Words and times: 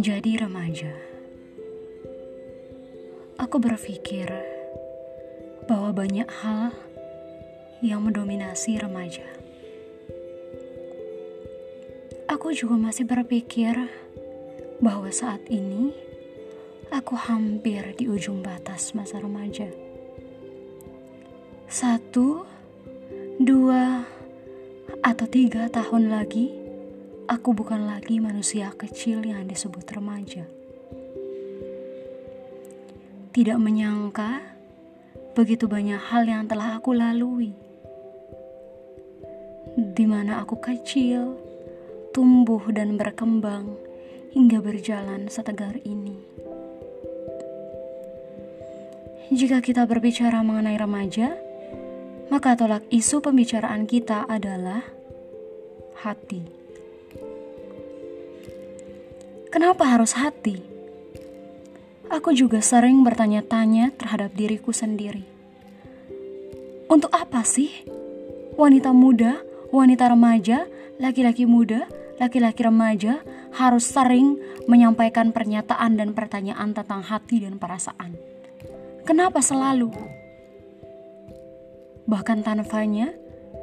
Menjadi 0.00 0.48
remaja, 0.48 0.96
aku 3.36 3.60
berpikir 3.60 4.32
bahwa 5.68 5.92
banyak 5.92 6.24
hal 6.40 6.72
yang 7.84 8.08
mendominasi 8.08 8.80
remaja. 8.80 9.28
Aku 12.32 12.48
juga 12.56 12.80
masih 12.80 13.04
berpikir 13.04 13.76
bahwa 14.80 15.12
saat 15.12 15.44
ini 15.52 15.92
aku 16.88 17.12
hampir 17.20 17.92
di 17.92 18.08
ujung 18.08 18.40
batas 18.40 18.96
masa 18.96 19.20
remaja. 19.20 19.68
Satu, 21.68 22.48
dua, 23.36 24.08
atau 25.04 25.26
tiga 25.28 25.68
tahun 25.68 26.08
lagi, 26.08 26.59
aku 27.30 27.54
bukan 27.54 27.86
lagi 27.86 28.18
manusia 28.18 28.74
kecil 28.74 29.22
yang 29.22 29.46
disebut 29.46 29.86
remaja. 29.86 30.42
Tidak 33.30 33.54
menyangka 33.54 34.42
begitu 35.38 35.70
banyak 35.70 36.02
hal 36.10 36.26
yang 36.26 36.50
telah 36.50 36.82
aku 36.82 36.90
lalui, 36.90 37.54
di 39.78 40.04
mana 40.10 40.42
aku 40.42 40.58
kecil, 40.58 41.38
tumbuh 42.10 42.66
dan 42.74 42.98
berkembang 42.98 43.78
hingga 44.34 44.58
berjalan 44.58 45.30
setegar 45.30 45.78
ini. 45.86 46.18
Jika 49.30 49.62
kita 49.62 49.86
berbicara 49.86 50.42
mengenai 50.42 50.74
remaja, 50.74 51.38
maka 52.34 52.58
tolak 52.58 52.82
isu 52.90 53.22
pembicaraan 53.22 53.86
kita 53.86 54.26
adalah 54.26 54.82
hati. 56.02 56.59
Kenapa 59.50 59.82
harus 59.82 60.14
hati? 60.14 60.62
Aku 62.06 62.30
juga 62.30 62.62
sering 62.62 63.02
bertanya-tanya 63.02 63.90
terhadap 63.98 64.30
diriku 64.38 64.70
sendiri. 64.70 65.26
Untuk 66.86 67.10
apa 67.10 67.42
sih 67.42 67.70
wanita 68.54 68.94
muda, 68.94 69.42
wanita 69.74 70.14
remaja, 70.14 70.70
laki-laki 71.02 71.50
muda, 71.50 71.90
laki-laki 72.22 72.62
remaja 72.62 73.26
harus 73.50 73.90
sering 73.90 74.38
menyampaikan 74.70 75.34
pernyataan 75.34 75.98
dan 75.98 76.14
pertanyaan 76.14 76.70
tentang 76.70 77.02
hati 77.02 77.42
dan 77.42 77.58
perasaan? 77.58 78.14
Kenapa 79.02 79.42
selalu? 79.42 79.90
Bahkan 82.06 82.46
tanpanya, 82.46 83.10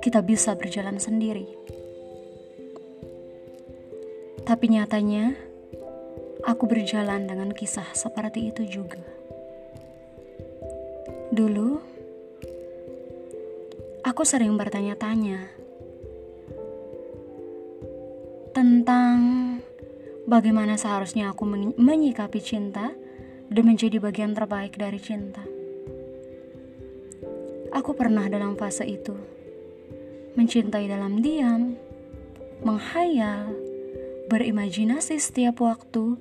kita 0.03 0.19
bisa 0.19 0.51
berjalan 0.59 0.99
sendiri. 0.99 1.47
Tapi 4.43 4.65
nyatanya, 4.67 5.46
aku 6.47 6.63
berjalan 6.63 7.27
dengan 7.27 7.51
kisah 7.51 7.91
seperti 7.91 8.55
itu 8.55 8.63
juga. 8.79 9.03
Dulu, 11.27 11.69
aku 14.07 14.23
sering 14.23 14.55
bertanya-tanya 14.55 15.43
tentang 18.55 19.17
bagaimana 20.23 20.79
seharusnya 20.79 21.35
aku 21.35 21.43
menyikapi 21.75 22.39
cinta 22.39 22.95
dan 23.51 23.63
menjadi 23.67 23.99
bagian 23.99 24.31
terbaik 24.31 24.79
dari 24.79 25.03
cinta. 25.03 25.43
Aku 27.75 27.91
pernah 27.91 28.23
dalam 28.31 28.55
fase 28.55 28.87
itu, 28.87 29.13
mencintai 30.39 30.87
dalam 30.87 31.19
diam, 31.19 31.75
menghayal, 32.63 33.51
berimajinasi 34.31 35.19
setiap 35.19 35.61
waktu, 35.61 36.17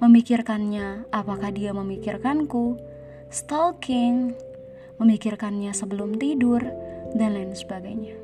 memikirkannya 0.00 1.08
apakah 1.08 1.48
dia 1.52 1.72
memikirkanku, 1.72 2.76
stalking, 3.32 4.36
memikirkannya 5.00 5.72
sebelum 5.72 6.20
tidur, 6.20 6.60
dan 7.16 7.32
lain 7.32 7.56
sebagainya. 7.56 8.16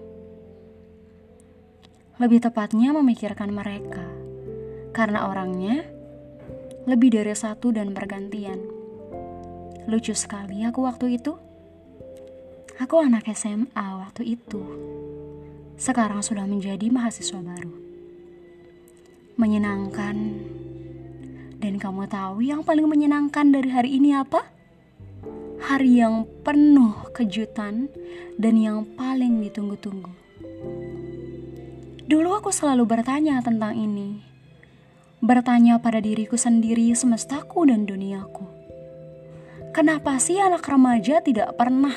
Lebih 2.21 2.45
tepatnya 2.45 2.93
memikirkan 2.93 3.51
mereka, 3.51 4.05
karena 4.93 5.27
orangnya 5.27 5.83
lebih 6.85 7.15
dari 7.15 7.33
satu 7.33 7.73
dan 7.73 7.97
bergantian. 7.97 8.61
Lucu 9.89 10.15
sekali 10.15 10.63
aku 10.63 10.85
waktu 10.85 11.19
itu. 11.19 11.35
Aku 12.79 12.99
anak 12.99 13.31
SMA 13.33 13.87
waktu 14.03 14.39
itu. 14.39 14.63
Sekarang 15.79 16.23
sudah 16.23 16.47
menjadi 16.47 16.87
mahasiswa 16.91 17.39
baru. 17.39 17.75
Menyenangkan 19.39 20.17
dan 21.63 21.79
kamu 21.79 22.11
tahu 22.11 22.43
yang 22.43 22.67
paling 22.67 22.91
menyenangkan 22.91 23.55
dari 23.55 23.71
hari 23.71 24.03
ini 24.03 24.19
apa? 24.19 24.43
Hari 25.63 26.03
yang 26.03 26.27
penuh 26.43 27.07
kejutan 27.15 27.87
dan 28.35 28.59
yang 28.59 28.83
paling 28.99 29.39
ditunggu-tunggu. 29.47 30.11
Dulu 32.03 32.29
aku 32.35 32.51
selalu 32.51 32.83
bertanya 32.83 33.39
tentang 33.47 33.79
ini. 33.79 34.19
Bertanya 35.23 35.79
pada 35.79 36.03
diriku 36.03 36.35
sendiri, 36.35 36.91
semestaku 36.99 37.63
dan 37.71 37.87
duniaku. 37.87 38.43
Kenapa 39.71 40.19
sih 40.19 40.43
anak 40.43 40.67
remaja 40.67 41.23
tidak 41.23 41.55
pernah 41.55 41.95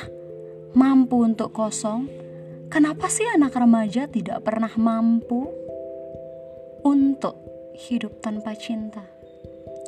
mampu 0.77 1.25
untuk 1.25 1.49
kosong? 1.57 2.05
Kenapa 2.69 3.09
sih 3.09 3.25
anak 3.33 3.57
remaja 3.57 4.05
tidak 4.05 4.45
pernah 4.45 4.69
mampu 4.77 5.49
untuk 6.85 7.33
hidup 7.73 8.21
tanpa 8.21 8.53
cinta? 8.53 9.14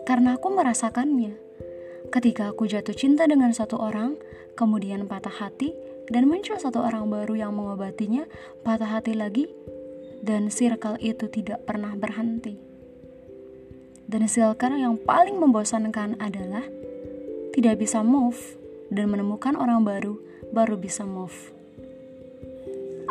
Karena 0.08 0.40
aku 0.40 0.56
merasakannya. 0.56 1.36
Ketika 2.08 2.56
aku 2.56 2.64
jatuh 2.64 2.96
cinta 2.96 3.28
dengan 3.28 3.52
satu 3.52 3.76
orang, 3.76 4.16
kemudian 4.56 5.04
patah 5.04 5.44
hati, 5.44 5.76
dan 6.08 6.32
muncul 6.32 6.56
satu 6.56 6.80
orang 6.80 7.12
baru 7.12 7.36
yang 7.36 7.52
mengobatinya, 7.52 8.24
patah 8.64 8.88
hati 8.88 9.12
lagi, 9.12 9.52
dan 10.24 10.48
circle 10.48 10.96
itu 11.04 11.28
tidak 11.28 11.68
pernah 11.68 11.92
berhenti. 12.00 12.56
Dan 14.08 14.24
circle 14.32 14.80
yang 14.80 14.96
paling 14.96 15.36
membosankan 15.36 16.16
adalah 16.24 16.64
tidak 17.52 17.76
bisa 17.76 18.00
move 18.00 18.40
dan 18.88 19.12
menemukan 19.12 19.60
orang 19.60 19.84
baru, 19.84 20.16
baru 20.56 20.80
bisa 20.80 21.04
move. 21.04 21.36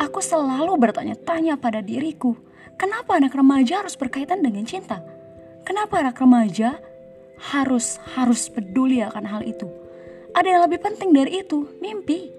Aku 0.00 0.24
selalu 0.24 0.72
bertanya-tanya 0.80 1.60
pada 1.60 1.84
diriku, 1.84 2.32
kenapa 2.80 3.20
anak 3.20 3.36
remaja 3.36 3.84
harus 3.84 3.92
berkaitan 4.00 4.40
dengan 4.40 4.64
cinta? 4.64 5.15
Kenapa 5.66 5.98
anak 5.98 6.22
remaja 6.22 6.78
harus 7.50 7.98
harus 8.14 8.46
peduli 8.46 9.02
akan 9.02 9.26
hal 9.26 9.42
itu? 9.42 9.66
Ada 10.30 10.46
yang 10.46 10.62
lebih 10.62 10.78
penting 10.78 11.10
dari 11.10 11.42
itu, 11.42 11.66
mimpi. 11.82 12.30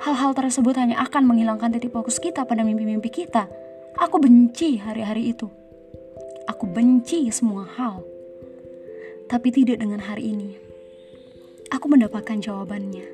Hal-hal 0.00 0.32
tersebut 0.32 0.72
hanya 0.80 0.96
akan 1.04 1.28
menghilangkan 1.28 1.76
titik 1.76 1.92
fokus 1.92 2.16
kita 2.16 2.48
pada 2.48 2.64
mimpi-mimpi 2.64 3.12
kita. 3.12 3.52
Aku 4.00 4.16
benci 4.16 4.80
hari-hari 4.80 5.36
itu. 5.36 5.52
Aku 6.48 6.64
benci 6.64 7.28
semua 7.28 7.68
hal. 7.76 8.00
Tapi 9.28 9.48
tidak 9.52 9.84
dengan 9.84 10.00
hari 10.00 10.32
ini. 10.32 10.56
Aku 11.68 11.84
mendapatkan 11.92 12.40
jawabannya. 12.40 13.04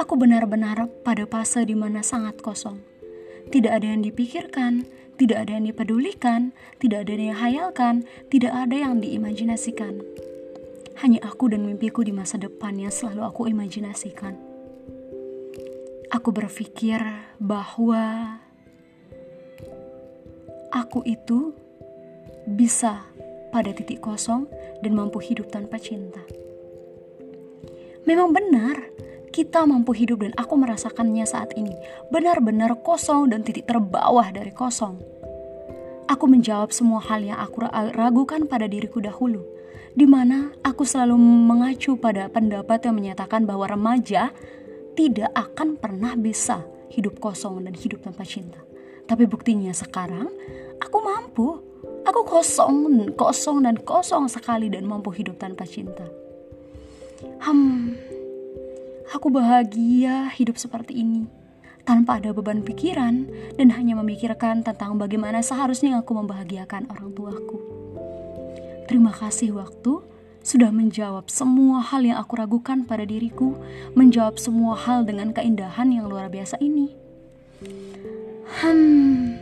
Aku 0.00 0.16
benar-benar 0.16 0.88
pada 1.04 1.28
fase 1.28 1.68
di 1.68 1.76
mana 1.76 2.00
sangat 2.00 2.40
kosong. 2.40 2.80
Tidak 3.52 3.68
ada 3.68 3.84
yang 3.84 4.00
dipikirkan, 4.00 4.88
tidak 5.14 5.46
ada 5.46 5.50
yang 5.58 5.66
dipedulikan, 5.70 6.40
tidak 6.82 7.06
ada 7.06 7.10
yang 7.14 7.22
dihayalkan, 7.30 7.94
tidak 8.30 8.52
ada 8.52 8.76
yang 8.76 8.98
diimajinasikan. 8.98 10.02
Hanya 11.02 11.22
aku 11.26 11.50
dan 11.50 11.66
mimpiku 11.66 12.06
di 12.06 12.14
masa 12.14 12.38
depan 12.38 12.78
yang 12.78 12.90
selalu 12.90 13.22
aku 13.26 13.50
imajinasikan. 13.50 14.34
Aku 16.14 16.30
berpikir 16.30 17.02
bahwa 17.42 18.38
aku 20.70 21.02
itu 21.06 21.54
bisa 22.46 23.02
pada 23.50 23.70
titik 23.70 24.02
kosong 24.02 24.50
dan 24.82 24.92
mampu 24.94 25.22
hidup 25.22 25.50
tanpa 25.50 25.78
cinta. 25.78 26.22
Memang 28.04 28.36
benar, 28.36 28.76
kita 29.34 29.66
mampu 29.66 29.90
hidup 29.98 30.22
dan 30.22 30.32
aku 30.38 30.54
merasakannya 30.54 31.26
saat 31.26 31.58
ini. 31.58 31.74
Benar-benar 32.06 32.78
kosong 32.86 33.34
dan 33.34 33.42
titik 33.42 33.66
terbawah 33.66 34.30
dari 34.30 34.54
kosong. 34.54 35.02
Aku 36.06 36.30
menjawab 36.30 36.70
semua 36.70 37.02
hal 37.02 37.26
yang 37.26 37.42
aku 37.42 37.66
ragukan 37.98 38.46
pada 38.46 38.70
diriku 38.70 39.02
dahulu, 39.02 39.42
di 39.98 40.06
mana 40.06 40.54
aku 40.62 40.86
selalu 40.86 41.18
mengacu 41.18 41.98
pada 41.98 42.30
pendapat 42.30 42.86
yang 42.86 42.94
menyatakan 42.94 43.42
bahwa 43.42 43.66
remaja 43.66 44.30
tidak 44.94 45.34
akan 45.34 45.82
pernah 45.82 46.14
bisa 46.14 46.62
hidup 46.94 47.18
kosong 47.18 47.66
dan 47.66 47.74
hidup 47.74 48.06
tanpa 48.06 48.22
cinta. 48.22 48.62
Tapi 49.10 49.26
buktinya 49.26 49.74
sekarang 49.74 50.30
aku 50.78 50.98
mampu. 51.02 51.48
Aku 52.04 52.20
kosong, 52.28 53.16
kosong 53.16 53.64
dan 53.64 53.80
kosong 53.80 54.28
sekali 54.28 54.68
dan 54.68 54.84
mampu 54.84 55.08
hidup 55.08 55.40
tanpa 55.40 55.64
cinta. 55.64 56.04
Hmm, 57.40 57.96
Aku 59.12 59.28
bahagia 59.28 60.32
hidup 60.32 60.56
seperti 60.56 61.04
ini, 61.04 61.28
tanpa 61.84 62.16
ada 62.16 62.32
beban 62.32 62.64
pikiran 62.64 63.28
dan 63.60 63.68
hanya 63.76 64.00
memikirkan 64.00 64.64
tentang 64.64 64.96
bagaimana 64.96 65.44
seharusnya 65.44 66.00
aku 66.00 66.16
membahagiakan 66.16 66.88
orang 66.88 67.12
tuaku. 67.12 67.58
Terima 68.88 69.12
kasih 69.12 69.52
waktu 69.60 70.00
sudah 70.44 70.68
menjawab 70.68 71.32
semua 71.32 71.80
hal 71.80 72.04
yang 72.04 72.20
aku 72.20 72.36
ragukan 72.36 72.84
pada 72.84 73.04
diriku, 73.08 73.56
menjawab 73.96 74.36
semua 74.36 74.76
hal 74.76 75.04
dengan 75.08 75.32
keindahan 75.32 75.88
yang 75.88 76.08
luar 76.08 76.28
biasa 76.28 76.60
ini. 76.60 76.92
Hmm, 78.60 79.40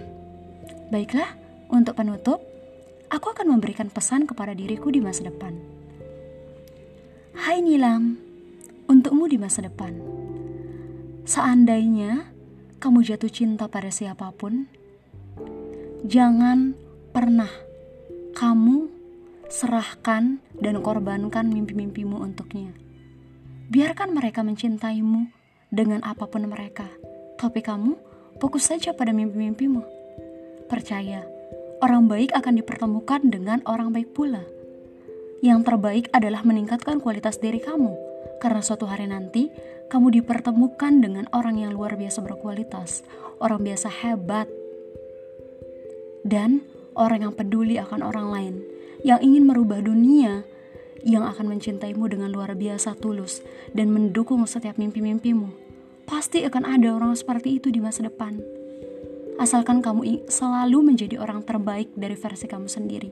baiklah, 0.94 1.34
untuk 1.74 1.98
penutup, 1.98 2.38
aku 3.10 3.34
akan 3.34 3.58
memberikan 3.58 3.90
pesan 3.90 4.30
kepada 4.30 4.54
diriku 4.54 4.94
di 4.94 5.02
masa 5.02 5.26
depan. 5.26 5.58
Hai 7.34 7.58
Nilam, 7.58 8.21
untukmu 8.92 9.24
di 9.24 9.40
masa 9.40 9.64
depan. 9.64 9.96
Seandainya 11.24 12.28
kamu 12.76 13.00
jatuh 13.00 13.32
cinta 13.32 13.64
pada 13.72 13.88
siapa 13.88 14.28
pun, 14.36 14.68
jangan 16.04 16.76
pernah 17.16 17.48
kamu 18.36 18.92
serahkan 19.48 20.44
dan 20.60 20.74
korbankan 20.84 21.48
mimpi-mimpimu 21.48 22.20
untuknya. 22.20 22.76
Biarkan 23.72 24.12
mereka 24.12 24.44
mencintaimu 24.44 25.32
dengan 25.72 26.04
apa 26.04 26.28
pun 26.28 26.44
mereka, 26.44 26.84
tapi 27.40 27.64
kamu 27.64 27.96
fokus 28.36 28.68
saja 28.68 28.92
pada 28.92 29.16
mimpi-mimpimu. 29.16 29.80
Percaya, 30.68 31.24
orang 31.80 32.12
baik 32.12 32.36
akan 32.36 32.60
dipertemukan 32.60 33.24
dengan 33.24 33.64
orang 33.64 33.88
baik 33.88 34.12
pula. 34.12 34.44
Yang 35.40 35.64
terbaik 35.64 36.06
adalah 36.12 36.44
meningkatkan 36.44 37.00
kualitas 37.00 37.40
diri 37.40 37.58
kamu, 37.58 37.92
karena 38.42 38.58
suatu 38.58 38.90
hari 38.90 39.06
nanti 39.06 39.54
kamu 39.86 40.18
dipertemukan 40.18 40.98
dengan 40.98 41.30
orang 41.30 41.62
yang 41.62 41.70
luar 41.70 41.94
biasa 41.94 42.18
berkualitas, 42.26 43.06
orang 43.38 43.62
biasa 43.62 43.86
hebat, 44.02 44.50
dan 46.26 46.66
orang 46.98 47.30
yang 47.30 47.34
peduli 47.38 47.78
akan 47.78 48.02
orang 48.02 48.26
lain 48.34 48.54
yang 49.06 49.22
ingin 49.22 49.46
merubah 49.46 49.78
dunia, 49.78 50.42
yang 51.02 51.26
akan 51.26 51.54
mencintaimu 51.54 52.06
dengan 52.06 52.30
luar 52.30 52.54
biasa 52.54 52.98
tulus 52.98 53.42
dan 53.74 53.90
mendukung 53.90 54.46
setiap 54.46 54.78
mimpi-mimpimu. 54.78 55.50
Pasti 56.06 56.42
akan 56.42 56.66
ada 56.66 56.94
orang 56.94 57.14
seperti 57.14 57.58
itu 57.58 57.70
di 57.70 57.82
masa 57.82 58.06
depan. 58.06 58.38
Asalkan 59.42 59.82
kamu 59.82 60.30
selalu 60.30 60.94
menjadi 60.94 61.18
orang 61.18 61.42
terbaik 61.42 61.90
dari 61.98 62.14
versi 62.14 62.46
kamu 62.46 62.70
sendiri. 62.70 63.10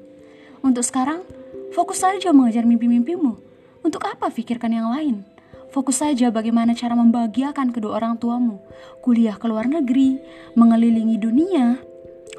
Untuk 0.62 0.86
sekarang, 0.86 1.26
fokus 1.74 2.06
saja 2.06 2.30
mengejar 2.30 2.62
mimpi-mimpimu. 2.62 3.49
Untuk 3.80 4.04
apa 4.04 4.28
pikirkan 4.28 4.76
yang 4.76 4.92
lain? 4.92 5.24
Fokus 5.70 6.02
saja 6.02 6.34
bagaimana 6.34 6.74
cara 6.74 6.98
membahagiakan 6.98 7.70
kedua 7.70 8.02
orang 8.02 8.18
tuamu, 8.18 8.58
kuliah 9.06 9.38
ke 9.38 9.46
luar 9.46 9.70
negeri, 9.70 10.18
mengelilingi 10.58 11.16
dunia. 11.16 11.78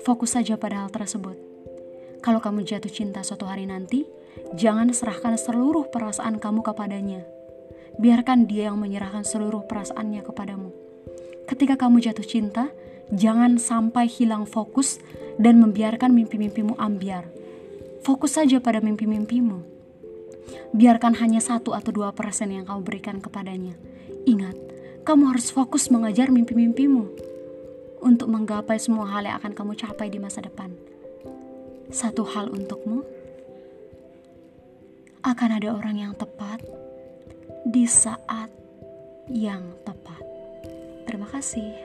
Fokus 0.03 0.35
saja 0.35 0.59
pada 0.59 0.83
hal 0.83 0.89
tersebut. 0.91 1.39
Kalau 2.21 2.43
kamu 2.43 2.67
jatuh 2.67 2.91
cinta 2.91 3.23
suatu 3.23 3.47
hari 3.49 3.65
nanti, 3.65 4.05
jangan 4.53 4.93
serahkan 4.93 5.39
seluruh 5.39 5.89
perasaan 5.89 6.37
kamu 6.37 6.61
kepadanya. 6.61 7.23
Biarkan 7.97 8.45
dia 8.45 8.69
yang 8.69 8.77
menyerahkan 8.77 9.25
seluruh 9.25 9.65
perasaannya 9.65 10.21
kepadamu. 10.21 10.69
Ketika 11.49 11.79
kamu 11.79 12.03
jatuh 12.03 12.27
cinta, 12.27 12.69
jangan 13.09 13.57
sampai 13.57 14.05
hilang 14.05 14.45
fokus 14.45 15.01
dan 15.41 15.57
membiarkan 15.57 16.13
mimpi-mimpimu 16.13 16.77
ambiar. 16.77 17.25
Fokus 18.05 18.37
saja 18.37 18.61
pada 18.61 18.83
mimpi-mimpimu. 18.83 19.80
Biarkan 20.71 21.19
hanya 21.19 21.43
satu 21.43 21.75
atau 21.75 21.91
dua 21.91 22.15
persen 22.15 22.51
yang 22.51 22.65
kamu 22.67 22.81
berikan 22.83 23.17
kepadanya. 23.19 23.75
Ingat, 24.25 24.55
kamu 25.03 25.35
harus 25.35 25.49
fokus 25.49 25.89
mengejar 25.89 26.29
mimpi-mimpimu 26.29 27.09
untuk 28.01 28.27
menggapai 28.29 28.81
semua 28.81 29.09
hal 29.11 29.27
yang 29.27 29.37
akan 29.37 29.53
kamu 29.53 29.73
capai 29.77 30.09
di 30.09 30.17
masa 30.17 30.41
depan 30.41 30.73
satu 31.91 32.23
hal 32.23 32.47
untukmu, 32.47 33.03
akan 35.21 35.49
ada 35.59 35.75
orang 35.75 35.99
yang 35.99 36.13
tepat 36.15 36.63
di 37.67 37.83
saat 37.85 38.49
yang 39.27 39.75
tepat. 39.83 40.23
Terima 41.05 41.27
kasih. 41.29 41.75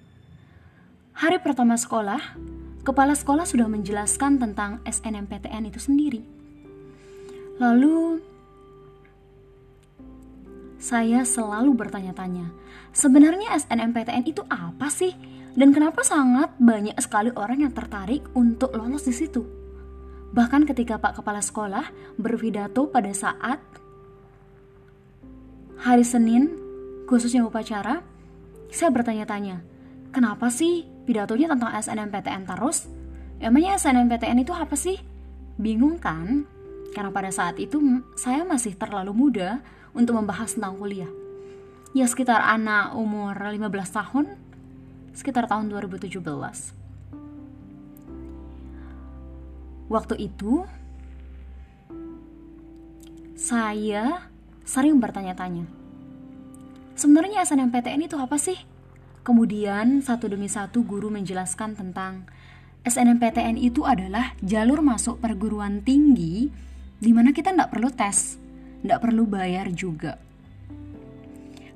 hari 1.20 1.36
pertama 1.44 1.76
sekolah, 1.76 2.40
kepala 2.90 3.14
sekolah 3.14 3.46
sudah 3.46 3.70
menjelaskan 3.70 4.42
tentang 4.42 4.82
SNMPTN 4.84 5.70
itu 5.70 5.78
sendiri. 5.78 6.22
Lalu 7.62 8.18
saya 10.82 11.22
selalu 11.22 11.78
bertanya-tanya, 11.78 12.50
sebenarnya 12.90 13.54
SNMPTN 13.54 14.26
itu 14.26 14.42
apa 14.50 14.90
sih? 14.90 15.14
Dan 15.54 15.76
kenapa 15.76 16.02
sangat 16.02 16.56
banyak 16.58 16.98
sekali 16.98 17.30
orang 17.36 17.68
yang 17.68 17.74
tertarik 17.76 18.26
untuk 18.34 18.74
lolos 18.74 19.06
di 19.06 19.14
situ? 19.14 19.44
Bahkan 20.34 20.66
ketika 20.66 20.98
Pak 20.98 21.22
Kepala 21.22 21.42
Sekolah 21.42 21.86
berpidato 22.18 22.90
pada 22.90 23.12
saat 23.14 23.60
hari 25.78 26.06
Senin, 26.06 26.58
khususnya 27.06 27.46
upacara, 27.46 28.02
saya 28.70 28.90
bertanya-tanya, 28.94 29.62
kenapa 30.10 30.48
sih 30.54 30.89
pidatonya 31.10 31.50
tentang 31.50 31.74
SNMPTN 31.74 32.46
terus? 32.46 32.86
Emangnya 33.42 33.82
SNMPTN 33.82 34.46
itu 34.46 34.54
apa 34.54 34.78
sih? 34.78 35.02
Bingung 35.58 35.98
kan? 35.98 36.46
Karena 36.94 37.10
pada 37.10 37.34
saat 37.34 37.58
itu 37.58 37.82
saya 38.14 38.46
masih 38.46 38.78
terlalu 38.78 39.18
muda 39.18 39.58
untuk 39.98 40.22
membahas 40.22 40.54
tentang 40.54 40.78
kuliah. 40.78 41.10
Ya 41.98 42.06
sekitar 42.06 42.46
anak 42.46 42.94
umur 42.94 43.34
15 43.34 43.58
tahun 43.90 44.26
sekitar 45.18 45.50
tahun 45.50 45.74
2017. 45.74 46.22
Waktu 49.90 50.16
itu, 50.22 50.70
saya 53.34 54.30
sering 54.62 55.02
bertanya-tanya, 55.02 55.66
sebenarnya 56.94 57.42
SNMPTN 57.42 58.06
itu 58.06 58.14
apa 58.22 58.38
sih? 58.38 58.62
Kemudian 59.22 60.00
satu 60.00 60.32
demi 60.32 60.48
satu 60.48 60.82
guru 60.82 61.12
menjelaskan 61.12 61.76
tentang 61.76 62.26
SNMPTN 62.88 63.60
itu 63.60 63.84
adalah 63.84 64.34
jalur 64.40 64.80
masuk 64.80 65.20
perguruan 65.20 65.84
tinggi 65.84 66.48
di 67.00 67.12
mana 67.12 67.36
kita 67.36 67.52
tidak 67.52 67.72
perlu 67.72 67.90
tes, 67.92 68.40
tidak 68.84 69.00
perlu 69.04 69.28
bayar 69.28 69.68
juga. 69.72 70.20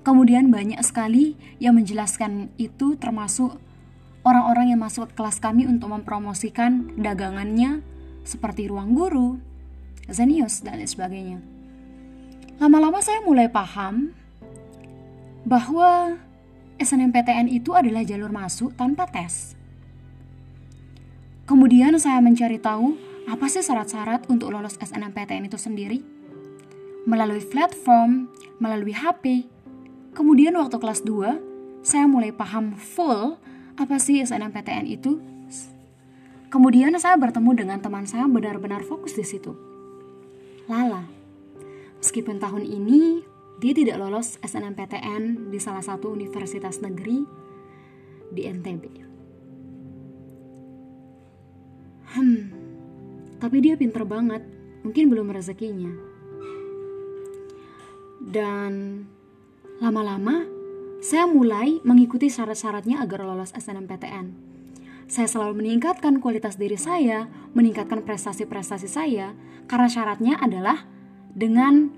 Kemudian 0.03 0.51
banyak 0.51 0.83
sekali 0.83 1.39
yang 1.63 1.79
menjelaskan 1.79 2.51
itu 2.59 2.99
termasuk 2.99 3.55
orang-orang 4.27 4.75
yang 4.75 4.83
masuk 4.83 5.11
kelas 5.15 5.39
kami 5.39 5.63
untuk 5.63 5.91
mempromosikan 5.95 6.91
dagangannya 6.99 7.79
seperti 8.27 8.67
ruang 8.67 8.95
guru, 8.95 9.39
Zenius, 10.11 10.63
dan 10.63 10.79
lain 10.79 10.91
sebagainya. 10.91 11.39
Lama-lama 12.59 12.99
saya 12.99 13.23
mulai 13.23 13.47
paham 13.47 14.11
bahwa 15.43 16.19
SNMPTN 16.79 17.51
itu 17.51 17.73
adalah 17.77 18.01
jalur 18.05 18.33
masuk 18.33 18.73
tanpa 18.73 19.09
tes. 19.09 19.57
Kemudian 21.43 21.93
saya 21.99 22.23
mencari 22.23 22.57
tahu 22.57 22.95
apa 23.27 23.45
sih 23.51 23.61
syarat-syarat 23.61 24.27
untuk 24.31 24.49
lolos 24.49 24.79
SNMPTN 24.79 25.47
itu 25.47 25.59
sendiri. 25.59 25.99
Melalui 27.03 27.43
platform, 27.43 28.31
melalui 28.63 28.95
HP, 28.95 29.43
Kemudian 30.13 30.53
waktu 30.53 30.77
kelas 30.77 31.01
2, 31.01 31.81
saya 31.81 32.05
mulai 32.05 32.29
paham 32.29 32.77
full 32.77 33.41
apa 33.73 33.97
sih 33.97 34.21
SNMPTN 34.21 34.85
itu. 34.85 35.17
Kemudian 36.53 36.93
saya 37.01 37.17
bertemu 37.17 37.65
dengan 37.65 37.81
teman 37.81 38.05
saya 38.05 38.29
benar-benar 38.29 38.85
fokus 38.85 39.17
di 39.17 39.25
situ. 39.25 39.57
Lala. 40.69 41.09
Meskipun 41.97 42.37
tahun 42.37 42.61
ini 42.61 43.25
dia 43.63 43.71
tidak 43.71 43.95
lolos 43.95 44.35
SNMPTN 44.43 45.47
di 45.47 45.55
salah 45.55 45.79
satu 45.79 46.11
universitas 46.11 46.83
negeri 46.83 47.23
di 48.27 48.43
NTB. 48.43 48.83
Hmm, 52.11 52.41
tapi 53.39 53.63
dia 53.63 53.79
pinter 53.79 54.03
banget, 54.03 54.43
mungkin 54.83 55.07
belum 55.07 55.31
rezekinya. 55.31 55.95
Dan 58.19 59.03
lama-lama 59.79 60.43
saya 60.99 61.23
mulai 61.23 61.79
mengikuti 61.87 62.27
syarat-syaratnya 62.27 62.99
agar 62.99 63.23
lolos 63.23 63.55
SNMPTN 63.55 64.53
saya 65.07 65.27
selalu 65.27 65.63
meningkatkan 65.63 66.23
kualitas 66.23 66.55
diri 66.55 66.79
saya, 66.79 67.27
meningkatkan 67.51 68.07
prestasi-prestasi 68.07 68.87
saya, 68.87 69.35
karena 69.67 69.87
syaratnya 69.91 70.39
adalah 70.39 70.87
dengan 71.35 71.91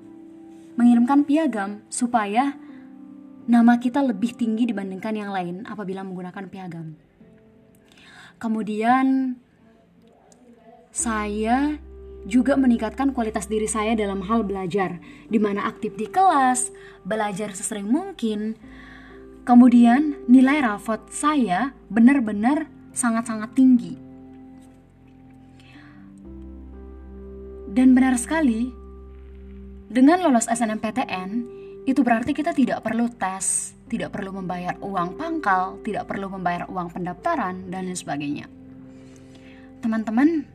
mengirimkan 0.75 1.23
piagam 1.23 1.83
supaya 1.87 2.55
nama 3.45 3.77
kita 3.79 4.01
lebih 4.03 4.35
tinggi 4.35 4.69
dibandingkan 4.69 5.15
yang 5.15 5.31
lain 5.31 5.63
apabila 5.67 6.03
menggunakan 6.03 6.45
piagam. 6.51 6.97
Kemudian 8.35 9.39
saya 10.91 11.79
juga 12.25 12.57
meningkatkan 12.57 13.13
kualitas 13.13 13.45
diri 13.45 13.69
saya 13.69 13.93
dalam 13.93 14.25
hal 14.25 14.41
belajar, 14.43 14.97
di 15.29 15.37
mana 15.37 15.69
aktif 15.69 15.93
di 15.93 16.09
kelas, 16.09 16.73
belajar 17.05 17.53
sesering 17.53 17.85
mungkin. 17.85 18.57
Kemudian 19.45 20.25
nilai 20.25 20.65
rapot 20.65 21.05
saya 21.13 21.69
benar-benar 21.93 22.65
sangat-sangat 22.97 23.53
tinggi. 23.53 23.93
Dan 27.75 27.93
benar 27.93 28.17
sekali, 28.17 28.73
dengan 29.85 30.17
lolos 30.25 30.49
SNMPTN, 30.49 31.29
itu 31.85 32.01
berarti 32.01 32.33
kita 32.33 32.57
tidak 32.57 32.81
perlu 32.81 33.05
tes, 33.13 33.77
tidak 33.85 34.09
perlu 34.17 34.33
membayar 34.33 34.73
uang 34.81 35.13
pangkal, 35.21 35.77
tidak 35.85 36.09
perlu 36.09 36.33
membayar 36.33 36.65
uang 36.65 36.89
pendaftaran, 36.89 37.69
dan 37.69 37.85
lain 37.85 37.93
sebagainya. 37.93 38.49
Teman-teman, 39.85 40.49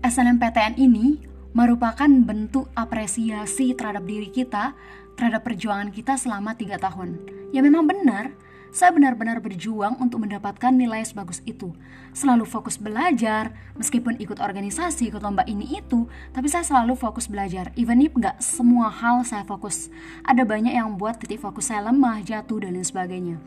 SNMPTN 0.00 0.80
ini 0.80 1.20
merupakan 1.52 2.08
bentuk 2.08 2.72
apresiasi 2.72 3.76
terhadap 3.76 4.08
diri 4.08 4.32
kita, 4.32 4.72
terhadap 5.20 5.44
perjuangan 5.44 5.92
kita 5.92 6.16
selama 6.16 6.56
tiga 6.56 6.80
tahun. 6.80 7.20
Ya 7.52 7.60
memang 7.60 7.84
benar, 7.84 8.32
saya 8.74 8.90
benar-benar 8.90 9.38
berjuang 9.38 10.02
untuk 10.02 10.26
mendapatkan 10.26 10.74
nilai 10.74 11.06
sebagus 11.06 11.38
itu. 11.46 11.70
Selalu 12.10 12.42
fokus 12.42 12.74
belajar, 12.74 13.54
meskipun 13.78 14.18
ikut 14.18 14.42
organisasi, 14.42 15.14
ikut 15.14 15.22
lomba 15.22 15.46
ini 15.46 15.78
itu, 15.78 16.10
tapi 16.34 16.50
saya 16.50 16.66
selalu 16.66 16.98
fokus 16.98 17.30
belajar. 17.30 17.70
Even 17.78 18.02
if 18.02 18.10
nggak 18.10 18.42
semua 18.42 18.90
hal 18.90 19.22
saya 19.22 19.46
fokus. 19.46 19.94
Ada 20.26 20.42
banyak 20.42 20.74
yang 20.74 20.98
buat 20.98 21.22
titik 21.22 21.38
fokus 21.38 21.70
saya 21.70 21.86
lemah, 21.86 22.26
jatuh, 22.26 22.66
dan 22.66 22.74
lain 22.74 22.82
sebagainya. 22.82 23.38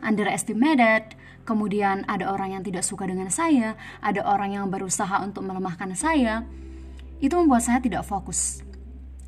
Underestimated, 0.00 1.12
kemudian 1.44 2.08
ada 2.08 2.32
orang 2.32 2.56
yang 2.56 2.64
tidak 2.64 2.80
suka 2.80 3.04
dengan 3.04 3.28
saya, 3.28 3.76
ada 4.00 4.24
orang 4.24 4.56
yang 4.56 4.64
berusaha 4.72 5.20
untuk 5.20 5.44
melemahkan 5.44 5.92
saya. 5.92 6.48
Itu 7.20 7.36
membuat 7.36 7.68
saya 7.68 7.84
tidak 7.84 8.08
fokus. 8.08 8.64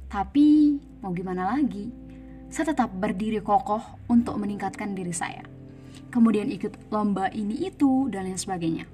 Tapi, 0.09 0.81
mau 1.05 1.13
gimana 1.13 1.45
lagi? 1.45 2.02
Saya 2.53 2.77
tetap 2.77 2.93
berdiri 2.93 3.41
kokoh 3.41 3.81
untuk 4.13 4.37
meningkatkan 4.37 4.93
diri 4.93 5.17
saya. 5.17 5.41
Kemudian 6.13 6.53
ikut 6.53 6.93
lomba 6.93 7.33
ini 7.33 7.73
itu 7.73 8.13
dan 8.13 8.29
lain 8.29 8.37
sebagainya. 8.37 8.85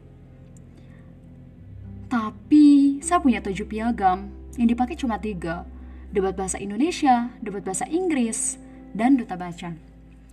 Tapi 2.06 2.98
saya 3.02 3.18
punya 3.18 3.42
tujuh 3.42 3.66
piagam 3.66 4.30
yang 4.54 4.70
dipakai 4.70 4.94
cuma 4.94 5.18
tiga. 5.18 5.66
Debat 6.14 6.32
bahasa 6.32 6.56
Indonesia, 6.62 7.34
debat 7.42 7.60
bahasa 7.60 7.84
Inggris, 7.90 8.56
dan 8.94 9.18
duta 9.18 9.36
baca. 9.36 9.74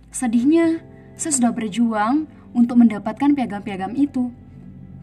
Sedihnya, 0.08 0.80
saya 1.18 1.32
sudah 1.36 1.52
berjuang 1.52 2.30
untuk 2.56 2.80
mendapatkan 2.80 3.34
piagam-piagam 3.34 3.92
itu. 3.98 4.30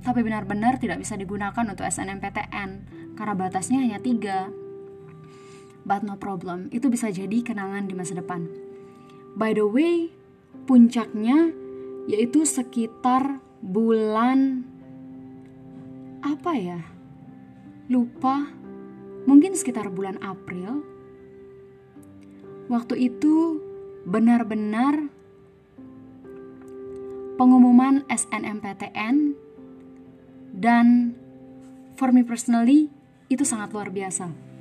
Tapi 0.01 0.25
benar-benar 0.25 0.79
tidak 0.79 1.03
bisa 1.03 1.13
digunakan 1.19 1.61
untuk 1.67 1.85
SNMPTN 1.85 2.69
karena 3.13 3.33
batasnya 3.37 3.83
hanya 3.83 3.99
tiga 4.01 4.49
but 5.83 6.01
no 6.03 6.15
problem. 6.19 6.71
Itu 6.71 6.87
bisa 6.87 7.11
jadi 7.11 7.43
kenangan 7.43 7.87
di 7.87 7.93
masa 7.95 8.17
depan. 8.17 8.47
By 9.35 9.55
the 9.55 9.67
way, 9.67 10.11
puncaknya 10.67 11.51
yaitu 12.07 12.43
sekitar 12.43 13.39
bulan 13.63 14.67
apa 16.23 16.51
ya? 16.55 16.79
Lupa. 17.91 18.47
Mungkin 19.23 19.55
sekitar 19.55 19.87
bulan 19.87 20.19
April. 20.19 20.83
Waktu 22.67 23.07
itu 23.11 23.59
benar-benar 24.03 25.07
pengumuman 27.39 28.03
SNMPTN 28.11 29.35
dan 30.53 31.15
for 31.95 32.11
me 32.11 32.21
personally 32.21 32.91
itu 33.31 33.47
sangat 33.47 33.71
luar 33.71 33.89
biasa 33.89 34.52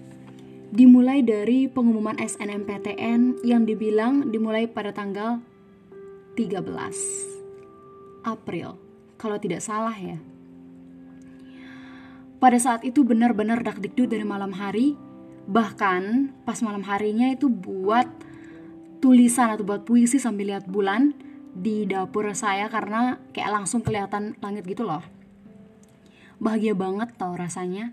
dimulai 0.72 1.20
dari 1.20 1.68
pengumuman 1.68 2.16
SNMPTN 2.16 3.44
yang 3.44 3.68
dibilang 3.68 4.32
dimulai 4.32 4.64
pada 4.64 4.88
tanggal 4.96 5.44
13 6.32 6.64
April, 8.24 8.80
kalau 9.20 9.36
tidak 9.36 9.60
salah 9.60 9.92
ya. 9.92 10.16
Pada 12.40 12.56
saat 12.56 12.88
itu 12.88 13.04
benar-benar 13.04 13.60
dakdikduk 13.60 14.08
dari 14.08 14.24
malam 14.24 14.56
hari, 14.56 14.96
bahkan 15.44 16.32
pas 16.48 16.58
malam 16.64 16.80
harinya 16.88 17.28
itu 17.28 17.52
buat 17.52 18.08
tulisan 19.04 19.52
atau 19.52 19.68
buat 19.68 19.84
puisi 19.84 20.16
sambil 20.16 20.56
lihat 20.56 20.66
bulan 20.72 21.12
di 21.52 21.84
dapur 21.84 22.32
saya 22.32 22.72
karena 22.72 23.20
kayak 23.36 23.60
langsung 23.60 23.84
kelihatan 23.84 24.40
langit 24.40 24.64
gitu 24.64 24.88
loh. 24.88 25.04
Bahagia 26.40 26.72
banget 26.72 27.12
tau 27.20 27.36
rasanya 27.36 27.92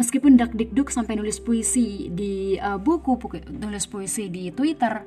meskipun 0.00 0.40
dak 0.40 0.56
dikduk 0.56 0.88
sampai 0.88 1.20
nulis 1.20 1.44
puisi 1.44 2.08
di 2.08 2.56
uh, 2.56 2.80
buku, 2.80 3.20
buku 3.20 3.44
nulis 3.52 3.84
puisi 3.84 4.32
di 4.32 4.48
Twitter 4.48 5.04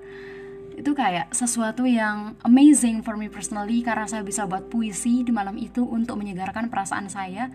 itu 0.74 0.94
kayak 0.94 1.34
sesuatu 1.34 1.86
yang 1.86 2.38
amazing 2.46 3.02
for 3.02 3.18
me 3.18 3.30
personally 3.30 3.82
karena 3.82 4.06
saya 4.06 4.22
bisa 4.22 4.46
buat 4.46 4.70
puisi 4.70 5.26
di 5.26 5.34
malam 5.34 5.58
itu 5.58 5.82
untuk 5.82 6.18
menyegarkan 6.18 6.70
perasaan 6.70 7.10
saya. 7.10 7.50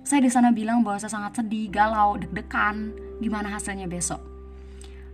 Saya 0.00 0.20
di 0.24 0.32
sana 0.32 0.48
bilang 0.48 0.80
bahwa 0.80 0.96
saya 0.96 1.12
sangat 1.12 1.44
sedih, 1.44 1.68
galau, 1.68 2.16
deg-degan, 2.16 2.96
gimana 3.20 3.52
hasilnya 3.52 3.84
besok. 3.84 4.20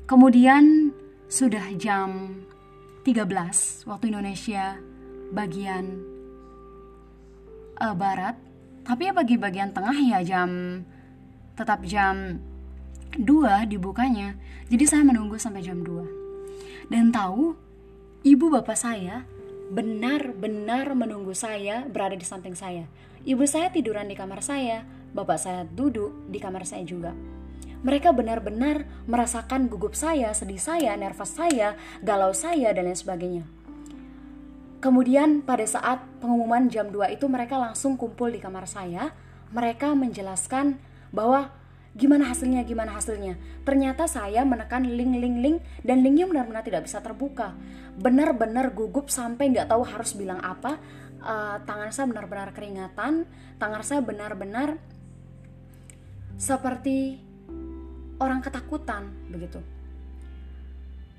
Kemudian 0.06 0.94
sudah 1.26 1.75
jam 1.75 2.38
13 3.02 3.26
waktu 3.90 4.04
Indonesia 4.14 4.78
bagian 5.34 5.98
uh, 7.82 7.94
barat 7.98 8.38
tapi 8.86 9.10
ya 9.10 9.12
bagi 9.14 9.34
bagian 9.34 9.75
tengah 9.75 9.98
ya 9.98 10.22
jam 10.22 10.50
tetap 11.56 11.82
jam 11.88 12.38
2 13.16 13.66
dibukanya. 13.66 14.36
Jadi 14.68 14.84
saya 14.84 15.02
menunggu 15.02 15.40
sampai 15.40 15.64
jam 15.64 15.80
2. 15.80 16.92
Dan 16.92 17.10
tahu 17.10 17.56
ibu 18.22 18.46
bapak 18.52 18.76
saya 18.76 19.25
benar-benar 19.72 20.94
menunggu 20.94 21.34
saya 21.34 21.82
berada 21.88 22.14
di 22.14 22.22
samping 22.22 22.54
saya. 22.54 22.86
Ibu 23.26 23.42
saya 23.48 23.75
tiduran 23.75 24.06
di 24.06 24.14
kamar 24.14 24.38
saya, 24.38 24.86
bapak 25.10 25.38
saya 25.40 25.66
duduk 25.66 26.30
di 26.30 26.38
kamar 26.38 26.62
saya 26.62 26.86
juga. 26.86 27.10
Mereka 27.82 28.14
benar-benar 28.14 28.86
merasakan 29.10 29.66
gugup 29.66 29.98
saya, 29.98 30.30
sedih 30.30 30.62
saya, 30.62 30.94
nervous 30.94 31.34
saya, 31.34 31.75
galau 32.02 32.30
saya, 32.30 32.70
dan 32.70 32.86
lain 32.86 32.98
sebagainya. 32.98 33.44
Kemudian 34.78 35.42
pada 35.42 35.66
saat 35.66 35.98
pengumuman 36.22 36.70
jam 36.70 36.94
2 36.94 37.18
itu 37.18 37.26
mereka 37.26 37.58
langsung 37.58 37.98
kumpul 37.98 38.30
di 38.30 38.38
kamar 38.38 38.70
saya. 38.70 39.10
Mereka 39.50 39.94
menjelaskan 39.98 40.78
bahwa 41.16 41.49
gimana 41.96 42.28
hasilnya, 42.28 42.61
gimana 42.68 42.92
hasilnya. 42.92 43.40
Ternyata 43.64 44.04
saya 44.04 44.44
menekan 44.44 44.85
link, 44.85 45.16
link, 45.16 45.37
link 45.40 45.56
dan 45.80 46.04
linknya 46.04 46.28
benar-benar 46.28 46.61
tidak 46.61 46.85
bisa 46.85 47.00
terbuka. 47.00 47.56
Benar-benar 47.96 48.76
gugup 48.76 49.08
sampai 49.08 49.49
nggak 49.49 49.73
tahu 49.73 49.80
harus 49.88 50.12
bilang 50.12 50.44
apa. 50.44 50.76
Uh, 51.25 51.56
tangan 51.64 51.90
saya 51.90 52.06
benar-benar 52.12 52.52
keringatan, 52.52 53.25
tangan 53.56 53.82
saya 53.82 54.04
benar-benar 54.04 54.76
seperti 56.37 57.16
orang 58.20 58.44
ketakutan 58.44 59.08
begitu 59.32 59.58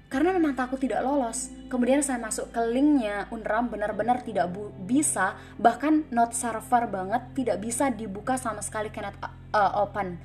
karena 0.08 0.32
memang 0.32 0.56
takut 0.56 0.80
tidak 0.80 1.04
lolos. 1.04 1.52
Kemudian 1.68 2.00
saya 2.00 2.16
masuk 2.16 2.56
ke 2.56 2.62
linknya 2.64 3.28
Unram 3.28 3.68
benar-benar 3.68 4.24
tidak 4.24 4.48
bisa, 4.88 5.36
bahkan 5.60 6.08
not 6.16 6.32
server 6.32 6.88
banget, 6.88 7.28
tidak 7.36 7.60
bisa 7.60 7.92
dibuka 7.92 8.40
sama 8.40 8.64
sekali 8.64 8.88
cannot 8.88 9.20
uh, 9.52 9.84
open. 9.84 10.16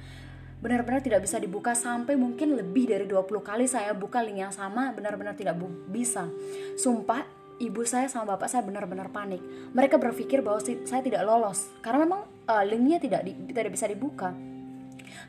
Benar-benar 0.63 1.03
tidak 1.03 1.27
bisa 1.27 1.43
dibuka 1.43 1.75
sampai 1.75 2.15
mungkin 2.15 2.55
lebih 2.55 2.95
dari 2.95 3.11
20 3.11 3.27
kali 3.43 3.67
saya 3.67 3.91
buka 3.91 4.23
link 4.23 4.47
yang 4.47 4.55
sama, 4.55 4.95
benar-benar 4.95 5.35
tidak 5.35 5.59
bisa. 5.91 6.31
Sumpah, 6.79 7.27
ibu 7.59 7.83
saya 7.83 8.07
sama 8.07 8.39
bapak 8.39 8.47
saya 8.47 8.63
benar-benar 8.63 9.11
panik. 9.11 9.43
Mereka 9.75 9.99
berpikir 9.99 10.47
bahwa 10.47 10.63
saya 10.63 11.03
tidak 11.03 11.27
lolos 11.27 11.67
karena 11.83 12.07
memang 12.07 12.23
uh, 12.47 12.63
linknya 12.63 13.03
tidak 13.03 13.27
di, 13.27 13.35
tidak 13.51 13.75
bisa 13.75 13.91
dibuka. 13.91 14.31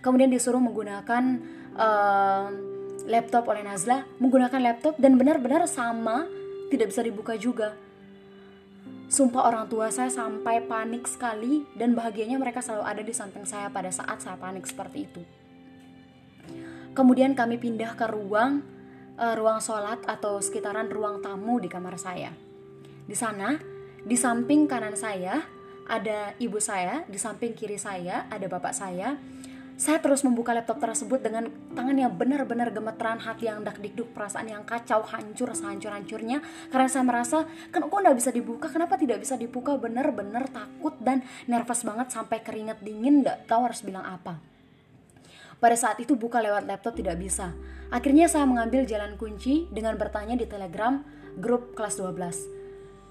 Kemudian 0.05 0.29
disuruh 0.29 0.62
menggunakan 0.62 1.24
uh, 1.74 2.72
laptop 3.07 3.48
oleh 3.51 3.63
Nazla, 3.65 4.07
menggunakan 4.19 4.60
laptop 4.63 4.95
dan 5.00 5.19
benar-benar 5.19 5.67
sama 5.67 6.27
tidak 6.72 6.89
bisa 6.89 7.01
dibuka 7.03 7.36
juga. 7.36 7.75
Sumpah 9.13 9.45
orang 9.45 9.69
tua 9.69 9.93
saya 9.93 10.10
sampai 10.10 10.65
panik 10.65 11.05
sekali 11.05 11.62
dan 11.77 11.93
bahagianya 11.93 12.41
mereka 12.41 12.65
selalu 12.65 12.83
ada 12.88 13.01
di 13.05 13.13
samping 13.13 13.45
saya 13.45 13.69
pada 13.69 13.93
saat 13.93 14.25
saya 14.25 14.39
panik 14.41 14.65
seperti 14.65 15.05
itu. 15.05 15.22
Kemudian 16.98 17.38
kami 17.38 17.62
pindah 17.62 17.93
ke 17.93 18.10
ruang 18.10 18.65
uh, 19.17 19.33
ruang 19.38 19.62
sholat 19.62 20.01
atau 20.10 20.41
sekitaran 20.41 20.89
ruang 20.89 21.22
tamu 21.22 21.62
di 21.62 21.69
kamar 21.69 21.98
saya. 22.01 22.33
Di 23.05 23.13
sana, 23.13 23.57
di 24.01 24.17
samping 24.17 24.65
kanan 24.65 24.98
saya 24.98 25.45
ada 25.86 26.33
ibu 26.39 26.57
saya, 26.57 27.03
di 27.05 27.19
samping 27.19 27.53
kiri 27.53 27.77
saya 27.77 28.25
ada 28.31 28.45
bapak 28.48 28.74
saya. 28.74 29.19
Saya 29.73 29.97
terus 29.97 30.21
membuka 30.21 30.53
laptop 30.53 30.77
tersebut 30.77 31.17
dengan 31.17 31.49
tangan 31.73 31.97
yang 31.97 32.13
benar-benar 32.13 32.69
gemeteran, 32.69 33.17
hati 33.17 33.49
yang 33.49 33.65
dak 33.65 33.81
dikduk, 33.81 34.13
perasaan 34.13 34.45
yang 34.45 34.61
kacau, 34.61 35.01
hancur, 35.01 35.49
sehancur-hancurnya. 35.49 36.45
Karena 36.69 36.87
saya 36.87 37.01
merasa, 37.01 37.49
kan 37.73 37.81
kok 37.81 37.89
nggak 37.89 38.13
bisa 38.13 38.29
dibuka, 38.29 38.69
kenapa 38.69 39.01
tidak 39.01 39.25
bisa 39.25 39.33
dibuka? 39.33 39.73
Benar-benar 39.73 40.45
takut 40.53 40.93
dan 41.01 41.25
nervous 41.49 41.81
banget 41.81 42.13
sampai 42.13 42.45
keringet 42.45 42.85
dingin, 42.85 43.25
nggak 43.25 43.49
tahu 43.49 43.65
harus 43.65 43.81
bilang 43.81 44.05
apa. 44.05 44.37
Pada 45.57 45.73
saat 45.73 45.97
itu 45.97 46.13
buka 46.13 46.37
lewat 46.37 46.69
laptop 46.69 46.93
tidak 46.93 47.17
bisa. 47.17 47.55
Akhirnya 47.89 48.29
saya 48.29 48.45
mengambil 48.45 48.85
jalan 48.85 49.17
kunci 49.17 49.65
dengan 49.73 49.97
bertanya 49.97 50.37
di 50.37 50.45
telegram 50.45 51.01
grup 51.39 51.73
kelas 51.73 51.97
12. 51.97 52.63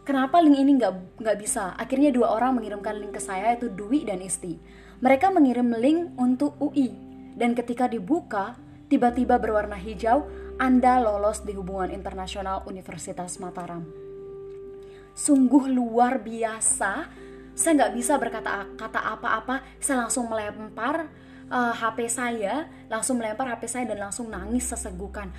Kenapa 0.03 0.43
link 0.43 0.59
ini 0.59 0.83
nggak 0.83 1.39
bisa? 1.39 1.79
Akhirnya 1.79 2.11
dua 2.11 2.35
orang 2.35 2.59
mengirimkan 2.59 2.99
link 2.99 3.15
ke 3.15 3.23
saya 3.23 3.55
yaitu 3.55 3.71
Dwi 3.71 4.03
dan 4.03 4.19
Isti. 4.19 4.59
Mereka 5.03 5.35
mengirim 5.35 5.75
link 5.83 6.15
untuk 6.15 6.55
UI 6.63 6.95
dan 7.35 7.59
ketika 7.59 7.91
dibuka 7.91 8.55
tiba-tiba 8.87 9.35
berwarna 9.35 9.75
hijau 9.75 10.31
Anda 10.63 11.03
lolos 11.03 11.43
di 11.43 11.59
hubungan 11.59 11.91
internasional 11.91 12.63
Universitas 12.71 13.43
Mataram. 13.43 13.83
Sungguh 15.11 15.67
luar 15.75 16.23
biasa. 16.23 17.11
Saya 17.51 17.73
nggak 17.83 17.95
bisa 17.99 18.15
berkata 18.15 18.63
kata 18.79 19.01
apa-apa. 19.19 19.67
Saya 19.83 20.07
langsung 20.07 20.31
melempar 20.31 21.11
uh, 21.51 21.59
eh, 21.59 21.75
HP 21.83 21.99
saya, 22.07 22.71
langsung 22.87 23.19
melempar 23.19 23.51
HP 23.59 23.67
saya 23.67 23.85
dan 23.91 24.07
langsung 24.07 24.31
nangis 24.31 24.71
sesegukan 24.71 25.35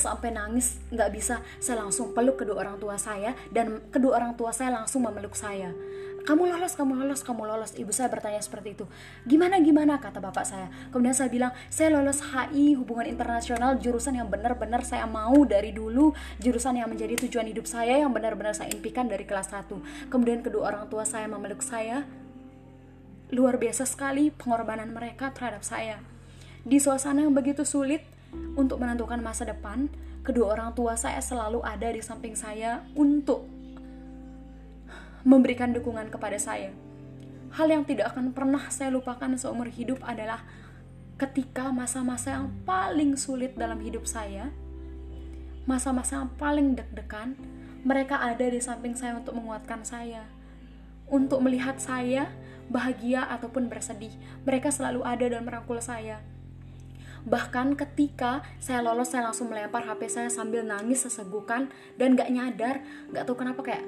sampai 0.00 0.32
nangis 0.32 0.80
nggak 0.88 1.10
bisa 1.12 1.44
saya 1.60 1.84
langsung 1.84 2.16
peluk 2.16 2.40
kedua 2.40 2.56
orang 2.62 2.80
tua 2.80 2.96
saya 2.96 3.36
dan 3.52 3.84
kedua 3.92 4.16
orang 4.16 4.32
tua 4.38 4.48
saya 4.54 4.72
langsung 4.72 5.04
memeluk 5.04 5.36
saya 5.36 5.76
kamu 6.26 6.50
lolos, 6.50 6.74
kamu 6.74 6.98
lolos, 6.98 7.22
kamu 7.22 7.46
lolos. 7.46 7.70
Ibu 7.78 7.94
saya 7.94 8.10
bertanya 8.10 8.42
seperti 8.42 8.74
itu. 8.74 8.90
Gimana, 9.22 9.62
gimana, 9.62 10.02
kata 10.02 10.18
bapak 10.18 10.42
saya. 10.42 10.66
Kemudian 10.90 11.14
saya 11.14 11.30
bilang, 11.30 11.54
saya 11.70 11.94
lolos 11.94 12.18
HI, 12.18 12.74
hubungan 12.74 13.06
internasional, 13.06 13.78
jurusan 13.78 14.18
yang 14.18 14.26
benar-benar 14.26 14.82
saya 14.82 15.06
mau 15.06 15.46
dari 15.46 15.70
dulu, 15.70 16.18
jurusan 16.42 16.82
yang 16.82 16.90
menjadi 16.90 17.14
tujuan 17.14 17.46
hidup 17.46 17.70
saya, 17.70 18.02
yang 18.02 18.10
benar-benar 18.10 18.58
saya 18.58 18.74
impikan 18.74 19.06
dari 19.06 19.22
kelas 19.22 19.54
1. 19.54 20.10
Kemudian 20.10 20.42
kedua 20.42 20.74
orang 20.74 20.90
tua 20.90 21.06
saya 21.06 21.30
memeluk 21.30 21.62
saya. 21.62 22.02
Luar 23.30 23.54
biasa 23.62 23.86
sekali 23.86 24.34
pengorbanan 24.34 24.90
mereka 24.90 25.30
terhadap 25.30 25.62
saya. 25.62 26.02
Di 26.66 26.82
suasana 26.82 27.22
yang 27.22 27.38
begitu 27.38 27.62
sulit 27.62 28.02
untuk 28.58 28.82
menentukan 28.82 29.22
masa 29.22 29.46
depan, 29.46 29.86
kedua 30.26 30.58
orang 30.58 30.74
tua 30.74 30.98
saya 30.98 31.22
selalu 31.22 31.62
ada 31.62 31.86
di 31.86 32.02
samping 32.02 32.34
saya 32.34 32.82
untuk 32.98 33.55
memberikan 35.26 35.74
dukungan 35.74 36.06
kepada 36.06 36.38
saya. 36.38 36.70
Hal 37.58 37.66
yang 37.66 37.82
tidak 37.82 38.14
akan 38.14 38.30
pernah 38.30 38.70
saya 38.70 38.94
lupakan 38.94 39.34
seumur 39.34 39.66
hidup 39.66 39.98
adalah 40.06 40.46
ketika 41.18 41.74
masa-masa 41.74 42.38
yang 42.38 42.54
paling 42.62 43.18
sulit 43.18 43.58
dalam 43.58 43.82
hidup 43.82 44.06
saya, 44.06 44.54
masa-masa 45.66 46.22
yang 46.22 46.30
paling 46.38 46.78
deg-degan, 46.78 47.34
mereka 47.82 48.22
ada 48.22 48.46
di 48.46 48.62
samping 48.62 48.94
saya 48.94 49.18
untuk 49.18 49.34
menguatkan 49.34 49.82
saya, 49.82 50.22
untuk 51.10 51.42
melihat 51.42 51.82
saya 51.82 52.30
bahagia 52.70 53.26
ataupun 53.26 53.66
bersedih. 53.66 54.14
Mereka 54.46 54.70
selalu 54.70 55.02
ada 55.02 55.26
dan 55.26 55.42
merangkul 55.42 55.82
saya. 55.82 56.22
Bahkan 57.26 57.74
ketika 57.74 58.46
saya 58.62 58.86
lolos, 58.86 59.10
saya 59.10 59.26
langsung 59.26 59.50
melempar 59.50 59.82
HP 59.82 60.06
saya 60.06 60.30
sambil 60.30 60.62
nangis 60.62 61.02
sesegukan 61.02 61.66
dan 61.98 62.14
gak 62.14 62.30
nyadar, 62.30 62.86
gak 63.10 63.26
tahu 63.26 63.42
kenapa 63.42 63.66
kayak 63.66 63.82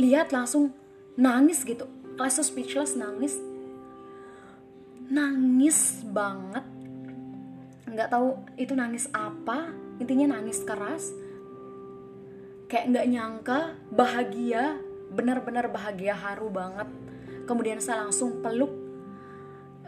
lihat 0.00 0.32
langsung 0.32 0.72
nangis 1.20 1.62
gitu. 1.68 1.84
Langsung 2.16 2.44
speechless 2.44 2.96
nangis. 2.96 3.36
Nangis 5.12 6.00
banget. 6.08 6.64
Nggak 7.84 8.08
tahu 8.08 8.40
itu 8.56 8.72
nangis 8.72 9.12
apa 9.12 9.68
intinya 10.00 10.40
nangis 10.40 10.64
keras. 10.64 11.12
Kayak 12.72 12.96
nggak 12.96 13.06
nyangka 13.12 13.60
bahagia 13.92 14.80
benar-benar 15.12 15.68
bahagia 15.68 16.16
haru 16.16 16.48
banget. 16.48 16.88
Kemudian 17.44 17.82
saya 17.82 18.06
langsung 18.06 18.40
peluk 18.40 18.72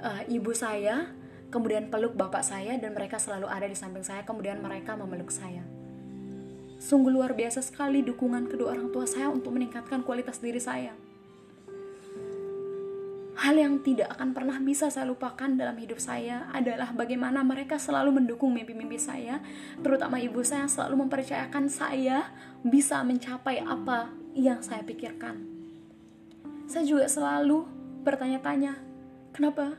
uh, 0.02 0.22
ibu 0.28 0.52
saya 0.52 1.08
kemudian 1.52 1.92
peluk 1.92 2.16
bapak 2.16 2.40
saya 2.40 2.80
dan 2.80 2.96
mereka 2.96 3.20
selalu 3.20 3.46
ada 3.48 3.64
di 3.64 3.76
samping 3.76 4.02
saya. 4.02 4.26
Kemudian 4.26 4.58
mereka 4.58 4.98
memeluk 4.98 5.30
saya 5.30 5.81
Sungguh 6.82 7.14
luar 7.14 7.38
biasa 7.38 7.62
sekali 7.62 8.02
dukungan 8.02 8.50
kedua 8.50 8.74
orang 8.74 8.90
tua 8.90 9.06
saya 9.06 9.30
untuk 9.30 9.54
meningkatkan 9.54 10.02
kualitas 10.02 10.42
diri 10.42 10.58
saya. 10.58 10.90
Hal 13.38 13.54
yang 13.54 13.86
tidak 13.86 14.10
akan 14.18 14.34
pernah 14.34 14.58
bisa 14.58 14.90
saya 14.90 15.06
lupakan 15.06 15.46
dalam 15.46 15.78
hidup 15.78 16.02
saya 16.02 16.50
adalah 16.50 16.90
bagaimana 16.90 17.46
mereka 17.46 17.78
selalu 17.78 18.18
mendukung 18.18 18.50
mimpi-mimpi 18.50 18.98
saya, 18.98 19.38
terutama 19.78 20.18
ibu 20.18 20.42
saya 20.42 20.66
yang 20.66 20.74
selalu 20.74 21.06
mempercayakan 21.06 21.70
saya 21.70 22.26
bisa 22.66 22.98
mencapai 23.06 23.62
apa 23.62 24.10
yang 24.34 24.58
saya 24.58 24.82
pikirkan. 24.82 25.38
Saya 26.66 26.82
juga 26.82 27.06
selalu 27.06 27.62
bertanya-tanya, 28.02 28.78
kenapa 29.30 29.78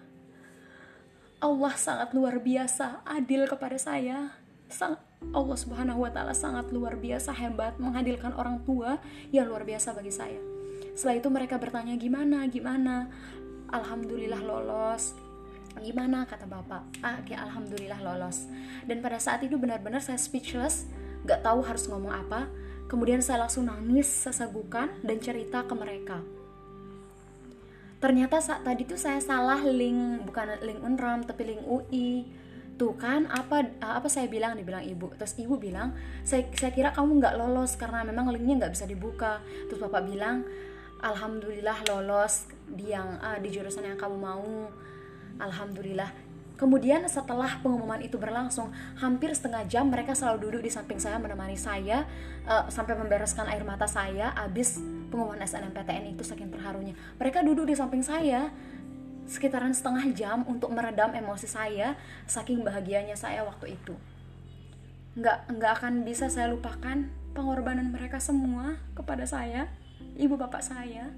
Allah 1.43 1.73
sangat 1.75 2.15
luar 2.15 2.39
biasa 2.39 3.03
adil 3.03 3.43
kepada 3.47 3.75
saya, 3.75 4.39
sangat 4.71 5.03
Allah 5.31 5.57
Subhanahu 5.57 6.03
wa 6.03 6.11
taala 6.11 6.35
sangat 6.35 6.69
luar 6.75 6.99
biasa 6.99 7.31
hebat 7.31 7.79
menghadirkan 7.79 8.35
orang 8.35 8.59
tua 8.67 8.99
yang 9.31 9.47
luar 9.47 9.63
biasa 9.63 9.95
bagi 9.95 10.11
saya. 10.11 10.41
Setelah 10.93 11.15
itu 11.17 11.29
mereka 11.31 11.55
bertanya 11.57 11.95
gimana, 11.95 12.45
gimana? 12.51 13.07
Alhamdulillah 13.71 14.43
lolos. 14.43 15.17
Gimana 15.81 16.29
kata 16.29 16.45
bapak? 16.45 17.01
Ah, 17.01 17.17
okay, 17.23 17.33
alhamdulillah 17.33 17.97
lolos. 18.05 18.45
Dan 18.85 19.01
pada 19.01 19.17
saat 19.17 19.41
itu 19.41 19.57
benar-benar 19.57 20.05
saya 20.05 20.21
speechless, 20.21 20.85
gak 21.25 21.41
tahu 21.41 21.65
harus 21.65 21.89
ngomong 21.89 22.13
apa. 22.13 22.45
Kemudian 22.85 23.25
saya 23.25 23.47
langsung 23.47 23.65
nangis 23.65 24.05
sesagukan 24.05 24.91
dan 25.01 25.17
cerita 25.17 25.65
ke 25.65 25.73
mereka. 25.73 26.21
Ternyata 27.97 28.37
saat 28.43 28.61
tadi 28.61 28.85
tuh 28.85 28.99
saya 28.99 29.17
salah 29.17 29.63
link, 29.63 30.27
bukan 30.27 30.59
link 30.61 30.83
Unram 30.83 31.23
tapi 31.25 31.55
link 31.55 31.63
UI 31.63 32.27
tuh 32.75 32.97
kan 32.97 33.29
apa 33.29 33.73
apa 33.81 34.07
saya 34.09 34.25
bilang? 34.27 34.57
Dibilang 34.57 34.83
ibu. 34.83 35.13
Terus 35.15 35.37
ibu 35.37 35.55
bilang 35.57 35.93
saya 36.25 36.49
saya 36.57 36.73
kira 36.73 36.89
kamu 36.91 37.21
nggak 37.21 37.35
lolos 37.37 37.77
karena 37.77 38.01
memang 38.03 38.29
linknya 38.33 38.65
nggak 38.65 38.73
bisa 38.73 38.85
dibuka. 38.89 39.39
Terus 39.69 39.79
bapak 39.79 40.03
bilang 40.07 40.43
alhamdulillah 41.03 41.83
lolos 41.91 42.47
di 42.65 42.95
yang 42.95 43.19
uh, 43.19 43.37
di 43.37 43.49
jurusan 43.51 43.85
yang 43.85 43.99
kamu 43.99 44.17
mau. 44.17 44.71
Alhamdulillah. 45.41 46.33
Kemudian 46.53 47.01
setelah 47.09 47.59
pengumuman 47.65 47.97
itu 47.99 48.15
berlangsung 48.15 48.69
hampir 49.01 49.33
setengah 49.33 49.65
jam 49.65 49.89
mereka 49.89 50.13
selalu 50.13 50.47
duduk 50.47 50.61
di 50.69 50.71
samping 50.71 51.01
saya 51.01 51.17
menemani 51.17 51.57
saya 51.57 52.05
uh, 52.45 52.69
sampai 52.69 52.93
membereskan 52.93 53.49
air 53.49 53.65
mata 53.65 53.89
saya 53.89 54.31
abis 54.37 54.77
pengumuman 55.09 55.41
SNMPTN 55.41 56.13
itu 56.13 56.21
saking 56.21 56.53
terharunya. 56.53 56.93
Mereka 57.17 57.41
duduk 57.41 57.67
di 57.67 57.75
samping 57.75 58.05
saya 58.05 58.53
sekitaran 59.27 59.71
setengah 59.71 60.05
jam 60.11 60.43
untuk 60.45 60.71
meredam 60.71 61.15
emosi 61.15 61.47
saya 61.47 61.95
saking 62.27 62.61
bahagianya 62.61 63.15
saya 63.15 63.43
waktu 63.47 63.75
itu. 63.79 63.95
Nggak 65.15 65.53
nggak 65.57 65.71
akan 65.79 65.93
bisa 66.03 66.27
saya 66.27 66.51
lupakan 66.51 67.07
pengorbanan 67.33 67.89
mereka 67.93 68.19
semua 68.19 68.77
kepada 68.93 69.25
saya 69.25 69.69
ibu 70.17 70.37
bapak 70.37 70.61
saya 70.61 71.09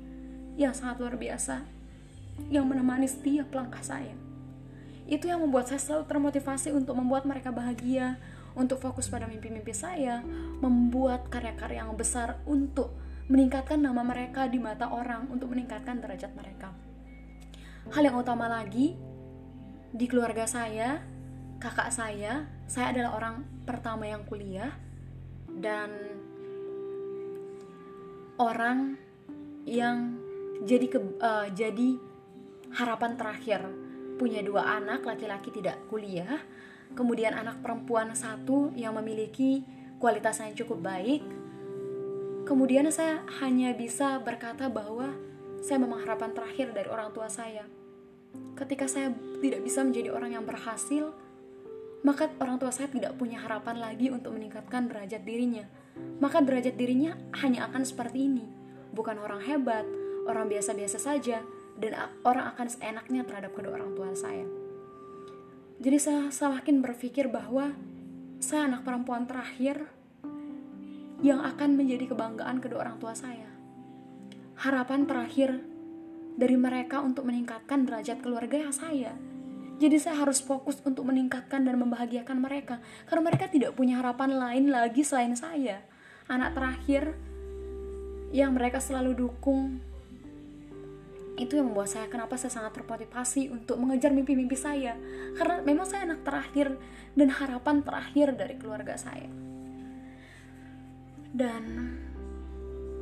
yang 0.56 0.72
sangat 0.72 1.04
luar 1.04 1.16
biasa 1.20 1.64
yang 2.52 2.68
menemani 2.68 3.08
setiap 3.08 3.52
langkah 3.56 3.82
saya. 3.84 4.16
Itu 5.06 5.30
yang 5.30 5.46
membuat 5.46 5.70
saya 5.70 5.80
selalu 5.80 6.10
termotivasi 6.10 6.74
untuk 6.74 6.98
membuat 6.98 7.30
mereka 7.30 7.54
bahagia 7.54 8.18
untuk 8.56 8.80
fokus 8.82 9.12
pada 9.12 9.28
mimpi-mimpi 9.28 9.76
saya 9.76 10.24
membuat 10.64 11.28
karya-karya 11.28 11.84
yang 11.84 11.94
besar 11.94 12.40
untuk 12.48 12.96
meningkatkan 13.28 13.82
nama 13.84 14.02
mereka 14.02 14.48
di 14.48 14.58
mata 14.58 14.90
orang 14.90 15.28
untuk 15.30 15.52
meningkatkan 15.52 16.00
derajat 16.00 16.32
mereka 16.34 16.72
hal 17.94 18.02
yang 18.02 18.18
utama 18.18 18.50
lagi 18.50 18.98
di 19.96 20.06
keluarga 20.10 20.48
saya 20.50 21.04
kakak 21.62 21.94
saya 21.94 22.46
saya 22.66 22.96
adalah 22.96 23.12
orang 23.18 23.36
pertama 23.66 24.10
yang 24.10 24.26
kuliah 24.26 24.74
dan 25.50 25.90
orang 28.42 29.00
yang 29.66 30.20
jadi 30.66 30.86
ke, 30.88 31.00
uh, 31.20 31.48
jadi 31.52 31.98
harapan 32.76 33.16
terakhir. 33.16 33.62
Punya 34.16 34.40
dua 34.40 34.80
anak 34.80 35.04
laki-laki 35.04 35.52
tidak 35.52 35.76
kuliah 35.92 36.40
kemudian 36.96 37.36
anak 37.36 37.60
perempuan 37.60 38.16
satu 38.16 38.72
yang 38.74 38.96
memiliki 38.96 39.62
kualitas 40.00 40.40
yang 40.40 40.56
cukup 40.56 40.80
baik. 40.82 41.22
Kemudian 42.48 42.88
saya 42.94 43.26
hanya 43.44 43.76
bisa 43.76 44.22
berkata 44.24 44.72
bahwa 44.72 45.12
saya 45.66 45.82
memang 45.82 46.06
harapan 46.06 46.30
terakhir 46.38 46.70
dari 46.78 46.86
orang 46.86 47.10
tua 47.10 47.26
saya 47.26 47.66
ketika 48.54 48.86
saya 48.86 49.10
tidak 49.42 49.66
bisa 49.66 49.82
menjadi 49.82 50.14
orang 50.14 50.38
yang 50.38 50.46
berhasil 50.46 51.10
maka 52.06 52.30
orang 52.38 52.62
tua 52.62 52.70
saya 52.70 52.86
tidak 52.94 53.18
punya 53.18 53.42
harapan 53.42 53.82
lagi 53.82 54.14
untuk 54.14 54.38
meningkatkan 54.38 54.86
derajat 54.86 55.26
dirinya 55.26 55.66
maka 56.22 56.46
derajat 56.46 56.78
dirinya 56.78 57.18
hanya 57.42 57.66
akan 57.66 57.82
seperti 57.82 58.30
ini 58.30 58.46
bukan 58.94 59.18
orang 59.18 59.42
hebat 59.42 59.90
orang 60.30 60.50
biasa-biasa 60.50 61.02
saja 61.02 61.42
dan 61.76 61.92
orang 62.24 62.56
akan 62.56 62.68
seenaknya 62.72 63.22
terhadap 63.28 63.52
kedua 63.54 63.78
orang 63.80 63.94
tua 63.94 64.12
saya. 64.16 64.48
Jadi 65.80 65.98
saya 66.00 66.32
semakin 66.32 66.80
berpikir 66.80 67.28
bahwa 67.28 67.76
saya 68.40 68.72
anak 68.72 68.88
perempuan 68.88 69.28
terakhir 69.28 69.92
yang 71.20 71.44
akan 71.44 71.76
menjadi 71.76 72.12
kebanggaan 72.16 72.64
kedua 72.64 72.88
orang 72.88 72.98
tua 73.00 73.12
saya. 73.12 73.55
Harapan 74.56 75.04
terakhir 75.04 75.60
dari 76.36 76.56
mereka 76.56 77.00
untuk 77.04 77.28
meningkatkan 77.28 77.88
derajat 77.88 78.20
keluarga 78.24 78.72
saya. 78.72 79.16
Jadi 79.76 80.00
saya 80.00 80.24
harus 80.24 80.40
fokus 80.40 80.80
untuk 80.88 81.04
meningkatkan 81.04 81.68
dan 81.68 81.76
membahagiakan 81.76 82.40
mereka 82.40 82.80
karena 83.12 83.28
mereka 83.28 83.52
tidak 83.52 83.76
punya 83.76 84.00
harapan 84.00 84.40
lain 84.40 84.72
lagi 84.72 85.04
selain 85.04 85.36
saya. 85.36 85.84
Anak 86.32 86.56
terakhir 86.56 87.12
yang 88.32 88.56
mereka 88.56 88.80
selalu 88.80 89.28
dukung 89.28 89.80
itu 91.36 91.60
yang 91.60 91.68
membuat 91.68 91.92
saya 91.92 92.08
kenapa 92.08 92.40
saya 92.40 92.52
sangat 92.52 92.80
termotivasi 92.80 93.52
untuk 93.52 93.76
mengejar 93.76 94.16
mimpi-mimpi 94.16 94.56
saya 94.56 94.96
karena 95.36 95.60
memang 95.68 95.84
saya 95.84 96.08
anak 96.08 96.24
terakhir 96.24 96.80
dan 97.12 97.28
harapan 97.28 97.84
terakhir 97.84 98.28
dari 98.40 98.56
keluarga 98.56 98.96
saya 98.96 99.28
dan 101.36 101.92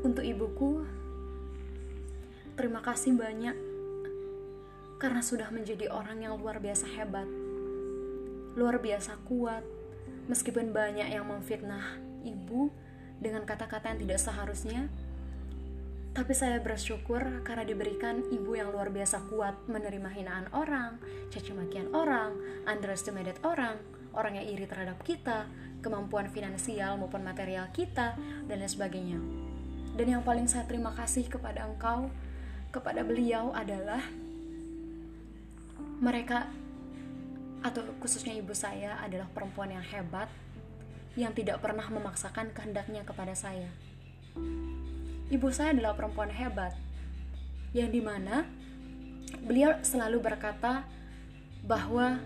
untuk 0.02 0.26
ibuku 0.26 0.82
terima 2.54 2.86
kasih 2.86 3.18
banyak 3.18 3.58
karena 5.02 5.22
sudah 5.26 5.50
menjadi 5.50 5.90
orang 5.90 6.22
yang 6.22 6.38
luar 6.38 6.62
biasa 6.62 6.86
hebat 6.86 7.26
luar 8.54 8.78
biasa 8.78 9.18
kuat 9.26 9.66
meskipun 10.30 10.70
banyak 10.70 11.10
yang 11.10 11.26
memfitnah 11.26 11.98
ibu 12.22 12.70
dengan 13.18 13.42
kata-kata 13.42 13.94
yang 13.94 14.00
tidak 14.06 14.20
seharusnya 14.22 14.86
tapi 16.14 16.38
saya 16.38 16.62
bersyukur 16.62 17.42
karena 17.42 17.66
diberikan 17.66 18.22
ibu 18.30 18.54
yang 18.54 18.70
luar 18.70 18.94
biasa 18.94 19.34
kuat 19.34 19.66
menerima 19.66 20.14
hinaan 20.14 20.46
orang, 20.54 21.02
caci 21.34 21.58
makian 21.58 21.90
orang, 21.90 22.38
underestimated 22.70 23.34
orang, 23.42 23.82
orang 24.14 24.38
yang 24.38 24.46
iri 24.46 24.70
terhadap 24.70 25.02
kita, 25.02 25.50
kemampuan 25.82 26.30
finansial 26.30 27.02
maupun 27.02 27.26
material 27.26 27.66
kita, 27.74 28.14
dan 28.46 28.56
lain 28.62 28.70
sebagainya. 28.70 29.18
Dan 29.98 30.06
yang 30.06 30.22
paling 30.22 30.46
saya 30.46 30.70
terima 30.70 30.94
kasih 30.94 31.26
kepada 31.26 31.66
engkau, 31.66 32.14
kepada 32.74 33.06
beliau 33.06 33.54
adalah 33.54 34.02
mereka 36.02 36.50
atau 37.64 37.86
khususnya 38.02 38.36
ibu 38.36 38.52
saya 38.52 39.00
adalah 39.00 39.30
perempuan 39.32 39.72
yang 39.72 39.86
hebat 39.86 40.28
yang 41.14 41.32
tidak 41.32 41.62
pernah 41.62 41.86
memaksakan 41.88 42.52
kehendaknya 42.52 43.06
kepada 43.06 43.38
saya 43.38 43.70
ibu 45.30 45.48
saya 45.54 45.72
adalah 45.72 45.94
perempuan 45.94 46.34
hebat 46.34 46.74
yang 47.72 47.94
di 47.94 48.02
mana 48.02 48.44
beliau 49.46 49.80
selalu 49.86 50.20
berkata 50.20 50.86
bahwa 51.64 52.20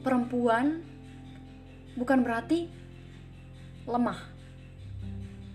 perempuan 0.00 0.80
bukan 1.94 2.24
berarti 2.26 2.66
lemah. 3.86 4.20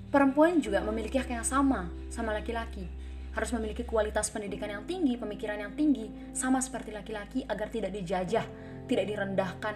Perempuan 0.10 0.58
juga 0.58 0.82
memiliki 0.82 1.22
hak 1.22 1.30
yang 1.30 1.46
sama 1.46 1.90
sama 2.10 2.34
laki-laki. 2.34 2.88
Harus 3.34 3.54
memiliki 3.54 3.86
kualitas 3.86 4.34
pendidikan 4.34 4.70
yang 4.70 4.84
tinggi, 4.90 5.16
pemikiran 5.16 5.62
yang 5.62 5.74
tinggi, 5.78 6.34
sama 6.34 6.58
seperti 6.60 6.90
laki-laki 6.90 7.46
agar 7.46 7.70
tidak 7.70 7.94
dijajah, 7.94 8.46
tidak 8.90 9.06
direndahkan, 9.06 9.76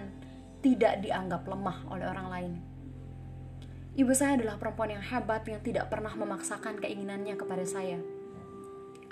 tidak 0.64 1.04
dianggap 1.04 1.46
lemah 1.46 1.78
oleh 1.92 2.06
orang 2.10 2.28
lain. 2.32 2.54
Ibu 3.94 4.10
saya 4.18 4.42
adalah 4.42 4.58
perempuan 4.58 4.90
yang 4.98 5.06
hebat 5.06 5.46
yang 5.46 5.62
tidak 5.62 5.86
pernah 5.94 6.10
memaksakan 6.18 6.82
keinginannya 6.82 7.38
kepada 7.38 7.62
saya. 7.62 8.02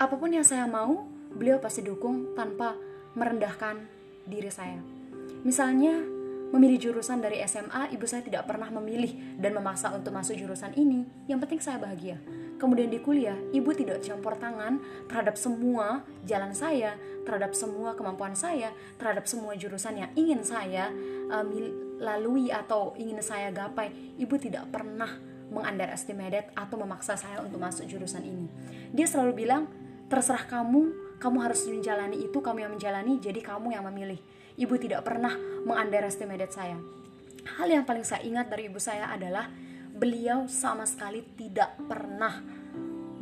Apa 0.02 0.18
pun 0.18 0.34
yang 0.34 0.42
saya 0.42 0.66
mau, 0.66 1.06
beliau 1.30 1.62
pasti 1.62 1.86
dukung 1.86 2.34
tanpa 2.34 2.74
merendahkan 3.14 3.78
diri 4.26 4.50
saya. 4.50 4.82
Misalnya, 5.46 6.02
memilih 6.50 6.90
jurusan 6.90 7.22
dari 7.22 7.38
SMA, 7.46 7.94
ibu 7.94 8.04
saya 8.10 8.26
tidak 8.26 8.44
pernah 8.50 8.68
memilih 8.74 9.38
dan 9.38 9.54
memaksa 9.54 9.94
untuk 9.94 10.12
masuk 10.12 10.34
jurusan 10.34 10.74
ini. 10.74 11.06
Yang 11.30 11.38
penting 11.46 11.60
saya 11.62 11.78
bahagia. 11.78 12.18
Kemudian 12.62 12.94
di 12.94 13.02
kuliah, 13.02 13.34
ibu 13.50 13.74
tidak 13.74 14.06
campur 14.06 14.38
tangan 14.38 14.78
terhadap 15.10 15.34
semua 15.34 16.06
jalan 16.22 16.54
saya, 16.54 16.94
terhadap 17.26 17.58
semua 17.58 17.98
kemampuan 17.98 18.38
saya, 18.38 18.70
terhadap 19.02 19.26
semua 19.26 19.58
jurusan 19.58 19.98
yang 19.98 20.10
ingin 20.14 20.46
saya 20.46 20.94
uh, 21.26 21.42
lalui 21.98 22.54
atau 22.54 22.94
ingin 22.94 23.18
saya 23.18 23.50
gapai, 23.50 24.14
ibu 24.14 24.38
tidak 24.38 24.70
pernah 24.70 25.10
mengunderestimate 25.50 26.54
atau 26.54 26.78
memaksa 26.78 27.18
saya 27.18 27.42
untuk 27.42 27.58
masuk 27.58 27.82
jurusan 27.90 28.22
ini. 28.22 28.46
Dia 28.94 29.10
selalu 29.10 29.42
bilang, 29.42 29.66
terserah 30.06 30.46
kamu, 30.46 31.18
kamu 31.18 31.38
harus 31.42 31.66
menjalani 31.66 32.30
itu, 32.30 32.38
kamu 32.38 32.62
yang 32.62 32.72
menjalani, 32.78 33.18
jadi 33.18 33.42
kamu 33.42 33.74
yang 33.74 33.82
memilih. 33.90 34.22
Ibu 34.54 34.78
tidak 34.78 35.02
pernah 35.02 35.34
mengunderestimate 35.66 36.54
saya. 36.54 36.78
Hal 37.58 37.66
yang 37.66 37.82
paling 37.82 38.06
saya 38.06 38.22
ingat 38.22 38.46
dari 38.46 38.70
ibu 38.70 38.78
saya 38.78 39.10
adalah 39.10 39.50
beliau 39.92 40.48
sama 40.48 40.88
sekali 40.88 41.22
tidak 41.36 41.76
pernah 41.86 42.40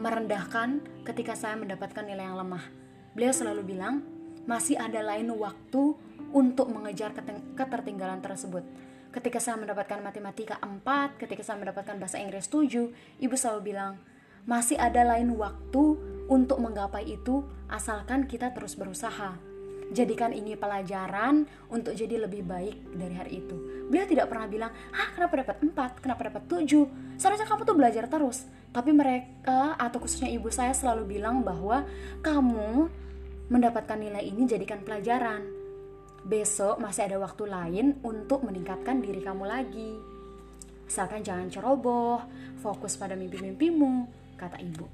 merendahkan 0.00 0.80
ketika 1.04 1.37
saya 1.37 1.59
mendapatkan 1.61 2.06
nilai 2.06 2.24
yang 2.24 2.40
lemah. 2.40 2.64
Beliau 3.12 3.35
selalu 3.35 3.76
bilang, 3.76 4.00
masih 4.48 4.80
ada 4.80 5.04
lain 5.04 5.28
waktu 5.37 5.92
untuk 6.33 6.72
mengejar 6.72 7.12
ketertinggalan 7.59 8.22
tersebut. 8.24 8.64
Ketika 9.11 9.42
saya 9.42 9.59
mendapatkan 9.59 9.98
matematika 10.00 10.56
4, 10.62 11.18
ketika 11.18 11.42
saya 11.42 11.59
mendapatkan 11.59 11.98
bahasa 11.98 12.22
Inggris 12.22 12.46
7, 12.46 12.94
ibu 13.18 13.35
selalu 13.35 13.74
bilang, 13.74 13.98
masih 14.46 14.78
ada 14.78 15.02
lain 15.04 15.35
waktu 15.37 15.98
untuk 16.30 16.62
menggapai 16.62 17.04
itu 17.04 17.44
asalkan 17.66 18.24
kita 18.30 18.54
terus 18.54 18.78
berusaha. 18.78 19.50
Jadikan 19.90 20.31
ini 20.31 20.55
pelajaran 20.55 21.50
untuk 21.66 21.98
jadi 21.98 22.22
lebih 22.22 22.46
baik 22.46 22.94
dari 22.94 23.14
hari 23.18 23.42
itu. 23.42 23.59
Beliau 23.90 24.07
tidak 24.07 24.31
pernah 24.31 24.46
bilang, 24.46 24.70
ah 24.94 25.09
kenapa 25.11 25.42
dapat 25.42 25.57
4, 25.66 25.98
kenapa 25.98 26.20
dapat 26.31 26.42
7, 26.46 27.18
seharusnya 27.18 27.46
kamu 27.50 27.62
tuh 27.66 27.76
belajar 27.76 28.05
terus. 28.07 28.46
Tapi 28.70 28.94
mereka 28.94 29.74
atau 29.74 29.98
khususnya 29.98 30.31
ibu 30.31 30.46
saya 30.46 30.70
selalu 30.70 31.18
bilang 31.18 31.42
bahwa 31.42 31.83
kamu 32.22 32.87
mendapatkan 33.50 33.98
nilai 33.98 34.22
ini 34.22 34.46
jadikan 34.46 34.79
pelajaran 34.87 35.42
besok 36.22 36.79
masih 36.79 37.11
ada 37.11 37.18
waktu 37.18 37.50
lain 37.50 37.87
untuk 38.07 38.46
meningkatkan 38.46 39.03
diri 39.03 39.24
kamu 39.24 39.42
lagi. 39.42 39.98
Misalkan 40.87 41.26
jangan 41.26 41.50
ceroboh, 41.50 42.22
fokus 42.62 42.94
pada 42.94 43.18
mimpi-mimpimu, 43.18 44.07
kata 44.38 44.59
ibu. 44.62 44.87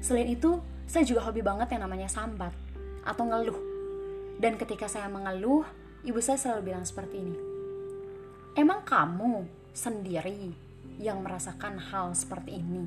Selain 0.00 0.28
itu, 0.28 0.60
saya 0.88 1.04
juga 1.04 1.24
hobi 1.28 1.44
banget 1.44 1.76
yang 1.76 1.84
namanya 1.84 2.08
sambat 2.08 2.52
atau 3.04 3.24
ngeluh. 3.28 3.67
Dan 4.38 4.54
ketika 4.54 4.86
saya 4.86 5.10
mengeluh, 5.10 5.66
ibu 6.06 6.18
saya 6.22 6.38
selalu 6.38 6.72
bilang 6.72 6.86
seperti 6.86 7.18
ini. 7.18 7.38
Emang 8.54 8.86
kamu 8.86 9.46
sendiri 9.74 10.54
yang 10.98 11.22
merasakan 11.22 11.78
hal 11.78 12.14
seperti 12.14 12.58
ini? 12.58 12.86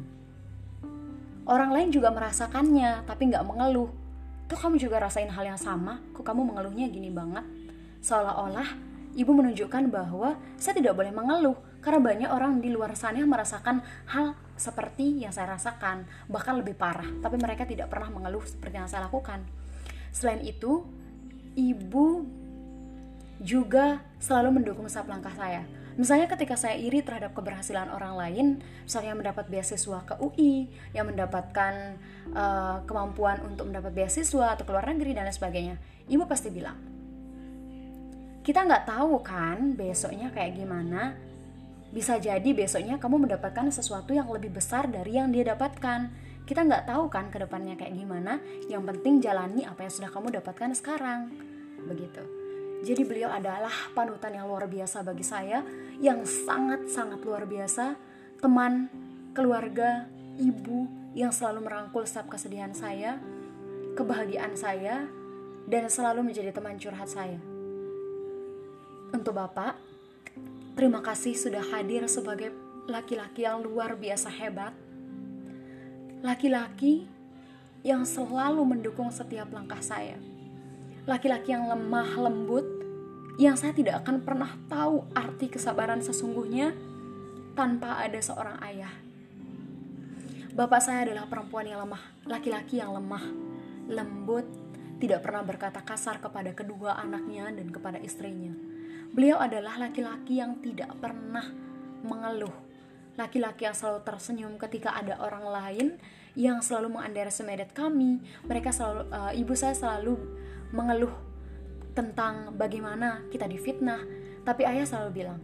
Orang 1.44 1.76
lain 1.76 1.92
juga 1.92 2.12
merasakannya, 2.12 3.04
tapi 3.04 3.32
nggak 3.32 3.44
mengeluh 3.44 3.92
Tuh 4.52 4.60
kamu 4.60 4.84
juga 4.84 5.00
rasain 5.00 5.32
hal 5.32 5.48
yang 5.48 5.56
sama? 5.56 6.04
Kok 6.12 6.28
kamu 6.28 6.52
mengeluhnya 6.52 6.92
gini 6.92 7.08
banget? 7.08 7.48
Seolah-olah 8.04 8.68
ibu 9.16 9.32
menunjukkan 9.32 9.88
bahwa 9.88 10.36
saya 10.60 10.76
tidak 10.76 11.00
boleh 11.00 11.16
mengeluh 11.16 11.56
karena 11.80 12.04
banyak 12.04 12.28
orang 12.28 12.60
di 12.60 12.68
luar 12.68 12.92
sana 13.00 13.24
yang 13.24 13.32
merasakan 13.32 13.80
hal 14.12 14.36
seperti 14.60 15.24
yang 15.24 15.32
saya 15.32 15.56
rasakan, 15.56 16.04
bahkan 16.28 16.60
lebih 16.60 16.76
parah, 16.76 17.08
tapi 17.24 17.40
mereka 17.40 17.64
tidak 17.64 17.88
pernah 17.88 18.12
mengeluh 18.12 18.44
seperti 18.44 18.76
yang 18.76 18.92
saya 18.92 19.08
lakukan. 19.08 19.40
Selain 20.12 20.44
itu, 20.44 20.84
ibu 21.58 22.26
juga 23.42 24.06
selalu 24.22 24.62
mendukung 24.62 24.86
setiap 24.86 25.10
langkah 25.10 25.34
saya 25.34 25.66
Misalnya 26.00 26.32
ketika 26.32 26.56
saya 26.56 26.80
iri 26.80 27.04
terhadap 27.04 27.36
keberhasilan 27.36 27.92
orang 27.92 28.16
lain, 28.16 28.48
misalnya 28.88 29.12
mendapat 29.12 29.52
beasiswa 29.52 30.00
ke 30.08 30.16
UI, 30.24 30.72
yang 30.96 31.12
mendapatkan 31.12 32.00
uh, 32.32 32.80
kemampuan 32.88 33.44
untuk 33.44 33.68
mendapat 33.68 33.92
beasiswa 33.92 34.56
atau 34.56 34.64
keluar 34.64 34.88
negeri 34.88 35.12
dan 35.12 35.28
lain 35.28 35.36
sebagainya, 35.36 35.76
ibu 36.08 36.24
pasti 36.24 36.48
bilang, 36.48 36.80
kita 38.42 38.64
nggak 38.64 38.88
tahu 38.88 39.20
kan 39.20 39.76
besoknya 39.76 40.32
kayak 40.32 40.56
gimana, 40.56 41.16
Bisa 41.92 42.16
jadi 42.16 42.56
besoknya 42.56 42.96
kamu 43.04 43.28
mendapatkan 43.28 43.68
sesuatu 43.68 44.16
yang 44.16 44.32
lebih 44.32 44.56
besar 44.56 44.88
dari 44.88 45.20
yang 45.20 45.28
dia 45.28 45.44
dapatkan. 45.52 46.08
Kita 46.46 46.66
nggak 46.68 46.90
tahu 46.90 47.08
kan 47.08 47.30
ke 47.32 47.38
depannya 47.40 47.78
kayak 47.80 47.96
gimana. 47.96 48.42
Yang 48.68 48.84
penting 48.96 49.14
jalani 49.24 49.64
apa 49.64 49.88
yang 49.88 49.94
sudah 49.94 50.10
kamu 50.12 50.42
dapatkan 50.42 50.72
sekarang. 50.76 51.32
Begitu. 51.86 52.24
Jadi 52.82 53.06
beliau 53.06 53.30
adalah 53.30 53.72
panutan 53.94 54.34
yang 54.34 54.50
luar 54.50 54.66
biasa 54.66 55.06
bagi 55.06 55.22
saya, 55.22 55.62
yang 56.02 56.26
sangat-sangat 56.26 57.22
luar 57.22 57.46
biasa, 57.46 57.94
teman, 58.42 58.90
keluarga, 59.38 60.10
ibu 60.42 60.90
yang 61.14 61.30
selalu 61.30 61.70
merangkul 61.70 62.02
setiap 62.10 62.34
kesedihan 62.34 62.74
saya, 62.74 63.22
kebahagiaan 63.94 64.58
saya, 64.58 65.06
dan 65.70 65.88
selalu 65.94 66.26
menjadi 66.26 66.50
teman 66.50 66.82
curhat 66.82 67.06
saya. 67.06 67.38
Untuk 69.12 69.36
Bapak, 69.36 69.78
terima 70.74 71.04
kasih 71.04 71.38
sudah 71.38 71.62
hadir 71.62 72.08
sebagai 72.10 72.50
laki-laki 72.90 73.46
yang 73.46 73.62
luar 73.62 73.94
biasa 73.94 74.32
hebat. 74.32 74.74
Laki-laki 76.22 77.06
yang 77.82 78.06
selalu 78.06 78.62
mendukung 78.62 79.10
setiap 79.10 79.50
langkah 79.50 79.82
saya 79.82 80.18
laki-laki 81.10 81.50
yang 81.50 81.66
lemah 81.66 82.14
lembut 82.14 82.66
yang 83.42 83.58
saya 83.58 83.74
tidak 83.74 84.06
akan 84.06 84.22
pernah 84.22 84.54
tahu 84.70 85.02
arti 85.18 85.50
kesabaran 85.50 85.98
sesungguhnya 85.98 86.78
tanpa 87.58 87.98
ada 87.98 88.22
seorang 88.22 88.62
ayah. 88.62 88.94
Bapak 90.52 90.84
saya 90.84 91.08
adalah 91.10 91.26
perempuan 91.26 91.66
yang 91.66 91.82
lemah, 91.82 92.04
laki-laki 92.28 92.78
yang 92.84 92.94
lemah, 92.94 93.24
lembut, 93.90 94.46
tidak 95.02 95.26
pernah 95.26 95.42
berkata 95.42 95.82
kasar 95.82 96.22
kepada 96.22 96.54
kedua 96.54 97.00
anaknya 97.02 97.50
dan 97.50 97.72
kepada 97.72 97.98
istrinya. 97.98 98.52
Beliau 99.16 99.42
adalah 99.42 99.80
laki-laki 99.80 100.38
yang 100.38 100.60
tidak 100.62 100.92
pernah 101.02 101.48
mengeluh, 102.04 102.54
laki-laki 103.20 103.68
yang 103.68 103.76
selalu 103.76 104.04
tersenyum 104.08 104.54
ketika 104.56 104.96
ada 104.96 105.20
orang 105.20 105.46
lain 105.46 105.88
yang 106.36 106.64
selalu 106.64 106.96
mengunderestimate 106.96 107.76
kami. 107.76 108.24
Mereka 108.48 108.72
selalu, 108.72 109.12
uh, 109.12 109.32
ibu 109.36 109.54
saya 109.56 109.76
selalu 109.76 110.16
mengeluh 110.72 111.12
tentang 111.92 112.56
bagaimana 112.56 113.28
kita 113.28 113.52
difitnah, 113.52 114.00
tapi 114.48 114.64
ayah 114.64 114.88
selalu 114.88 115.10
bilang, 115.12 115.40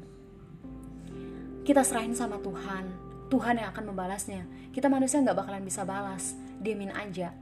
kita 1.67 1.84
serahin 1.84 2.15
sama 2.15 2.39
Tuhan, 2.39 2.88
Tuhan 3.27 3.60
yang 3.60 3.75
akan 3.75 3.91
membalasnya. 3.91 4.47
Kita 4.71 4.88
manusia 4.88 5.19
nggak 5.19 5.36
bakalan 5.36 5.63
bisa 5.67 5.84
balas, 5.84 6.39
diemin 6.63 6.95
aja. 6.95 7.36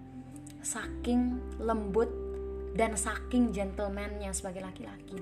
Saking 0.65 1.37
lembut 1.61 2.09
dan 2.73 2.97
saking 2.97 3.53
gentlemannya 3.53 4.33
sebagai 4.33 4.65
laki-laki. 4.65 5.21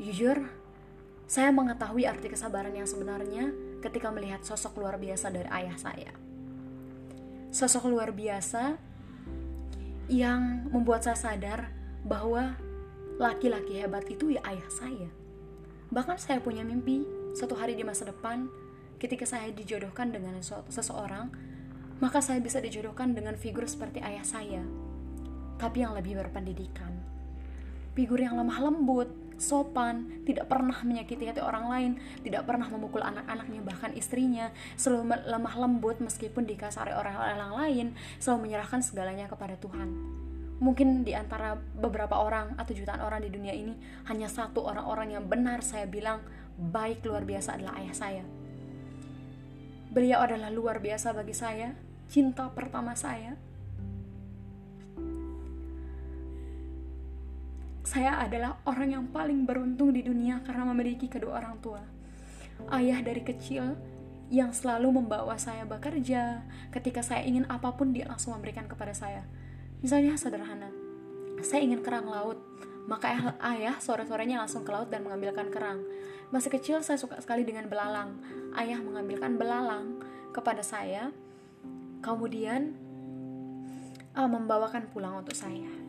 Jujur, 0.00 0.40
saya 1.24 1.48
mengetahui 1.50 2.04
arti 2.04 2.28
kesabaran 2.28 2.76
yang 2.76 2.88
sebenarnya 2.88 3.50
ketika 3.80 4.12
melihat 4.12 4.44
sosok 4.44 4.80
luar 4.80 5.00
biasa 5.00 5.32
dari 5.32 5.48
ayah 5.48 5.76
saya. 5.76 6.12
Sosok 7.54 7.88
luar 7.88 8.12
biasa 8.12 8.76
yang 10.12 10.68
membuat 10.68 11.04
saya 11.06 11.16
sadar 11.16 11.72
bahwa 12.04 12.56
laki-laki 13.16 13.80
hebat 13.80 14.04
itu 14.10 14.36
ya 14.36 14.42
ayah 14.44 14.68
saya. 14.68 15.08
Bahkan 15.88 16.20
saya 16.20 16.42
punya 16.44 16.66
mimpi 16.66 17.06
suatu 17.32 17.56
hari 17.56 17.78
di 17.78 17.86
masa 17.86 18.10
depan 18.10 18.50
ketika 19.00 19.24
saya 19.24 19.48
dijodohkan 19.52 20.12
dengan 20.12 20.36
seseorang, 20.68 21.32
maka 22.02 22.20
saya 22.20 22.42
bisa 22.42 22.60
dijodohkan 22.60 23.14
dengan 23.16 23.38
figur 23.38 23.64
seperti 23.64 24.02
ayah 24.02 24.26
saya, 24.26 24.62
tapi 25.56 25.86
yang 25.86 25.94
lebih 25.94 26.18
berpendidikan. 26.20 26.90
Figur 27.94 28.18
yang 28.18 28.34
lemah 28.34 28.58
lembut, 28.58 29.08
sopan, 29.38 30.24
tidak 30.24 30.46
pernah 30.50 30.76
menyakiti 30.84 31.28
hati 31.28 31.40
orang 31.42 31.66
lain, 31.70 31.92
tidak 32.22 32.46
pernah 32.46 32.66
memukul 32.70 33.02
anak-anaknya 33.02 33.60
bahkan 33.62 33.90
istrinya, 33.94 34.50
selalu 34.78 35.16
lemah 35.26 35.54
lembut 35.58 35.98
meskipun 36.00 36.46
dikasari 36.46 36.94
orang-orang 36.94 37.52
lain, 37.54 37.86
selalu 38.18 38.50
menyerahkan 38.50 38.80
segalanya 38.80 39.26
kepada 39.26 39.58
Tuhan. 39.58 39.90
Mungkin 40.62 41.02
di 41.02 41.12
antara 41.12 41.58
beberapa 41.58 42.14
orang 42.22 42.54
atau 42.54 42.72
jutaan 42.72 43.02
orang 43.02 43.26
di 43.26 43.30
dunia 43.30 43.52
ini 43.52 43.74
hanya 44.06 44.30
satu 44.30 44.62
orang-orang 44.62 45.18
yang 45.18 45.24
benar 45.26 45.60
saya 45.66 45.84
bilang 45.84 46.22
baik 46.54 47.02
luar 47.02 47.26
biasa 47.26 47.58
adalah 47.58 47.74
ayah 47.82 47.94
saya. 47.94 48.24
Beliau 49.90 50.22
adalah 50.22 50.50
luar 50.50 50.78
biasa 50.78 51.14
bagi 51.14 51.34
saya, 51.34 51.74
cinta 52.10 52.50
pertama 52.50 52.94
saya, 52.94 53.34
Saya 57.94 58.18
adalah 58.18 58.58
orang 58.66 58.90
yang 58.90 59.06
paling 59.14 59.46
beruntung 59.46 59.94
di 59.94 60.02
dunia 60.02 60.42
karena 60.42 60.66
memiliki 60.66 61.06
kedua 61.06 61.38
orang 61.38 61.62
tua. 61.62 61.78
Ayah 62.66 62.98
dari 62.98 63.22
kecil 63.22 63.78
yang 64.34 64.50
selalu 64.50 64.98
membawa 64.98 65.38
saya 65.38 65.62
bekerja. 65.62 66.42
Ketika 66.74 67.06
saya 67.06 67.22
ingin 67.22 67.46
apa 67.46 67.70
pun, 67.70 67.94
dia 67.94 68.10
langsung 68.10 68.34
memberikan 68.34 68.66
kepada 68.66 68.90
saya. 68.90 69.22
Misalnya 69.78 70.18
sederhana, 70.18 70.74
saya 71.38 71.62
ingin 71.62 71.86
kerang 71.86 72.10
laut, 72.10 72.42
maka 72.90 73.30
ayah, 73.54 73.78
sore-sorenya 73.78 74.42
langsung 74.42 74.66
ke 74.66 74.74
laut 74.74 74.90
dan 74.90 75.06
mengambilkan 75.06 75.54
kerang. 75.54 75.86
Masih 76.34 76.50
kecil 76.50 76.82
saya 76.82 76.98
suka 76.98 77.22
sekali 77.22 77.46
dengan 77.46 77.70
belalang. 77.70 78.18
Ayah 78.58 78.82
mengambilkan 78.82 79.38
belalang 79.38 80.02
kepada 80.34 80.66
saya, 80.66 81.14
kemudian 82.02 82.74
uh, 84.18 84.26
membawakan 84.26 84.90
pulang 84.90 85.22
untuk 85.22 85.38
saya. 85.38 85.83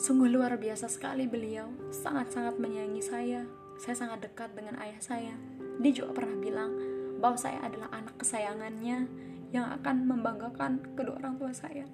Sungguh 0.00 0.32
luar 0.32 0.56
biasa 0.56 0.88
sekali 0.88 1.28
beliau, 1.28 1.68
sangat-sangat 1.92 2.56
menyayangi 2.56 3.04
saya. 3.04 3.44
Saya 3.76 4.00
sangat 4.00 4.24
dekat 4.24 4.48
dengan 4.56 4.80
ayah 4.80 4.96
saya. 4.96 5.36
Dia 5.76 5.92
juga 5.92 6.16
pernah 6.16 6.40
bilang 6.40 6.72
bahwa 7.20 7.36
saya 7.36 7.60
adalah 7.60 7.92
anak 7.92 8.16
kesayangannya 8.16 9.04
yang 9.52 9.66
akan 9.76 10.08
membanggakan 10.08 10.80
kedua 10.96 11.20
orang 11.20 11.36
tua 11.36 11.52
saya. 11.52 11.84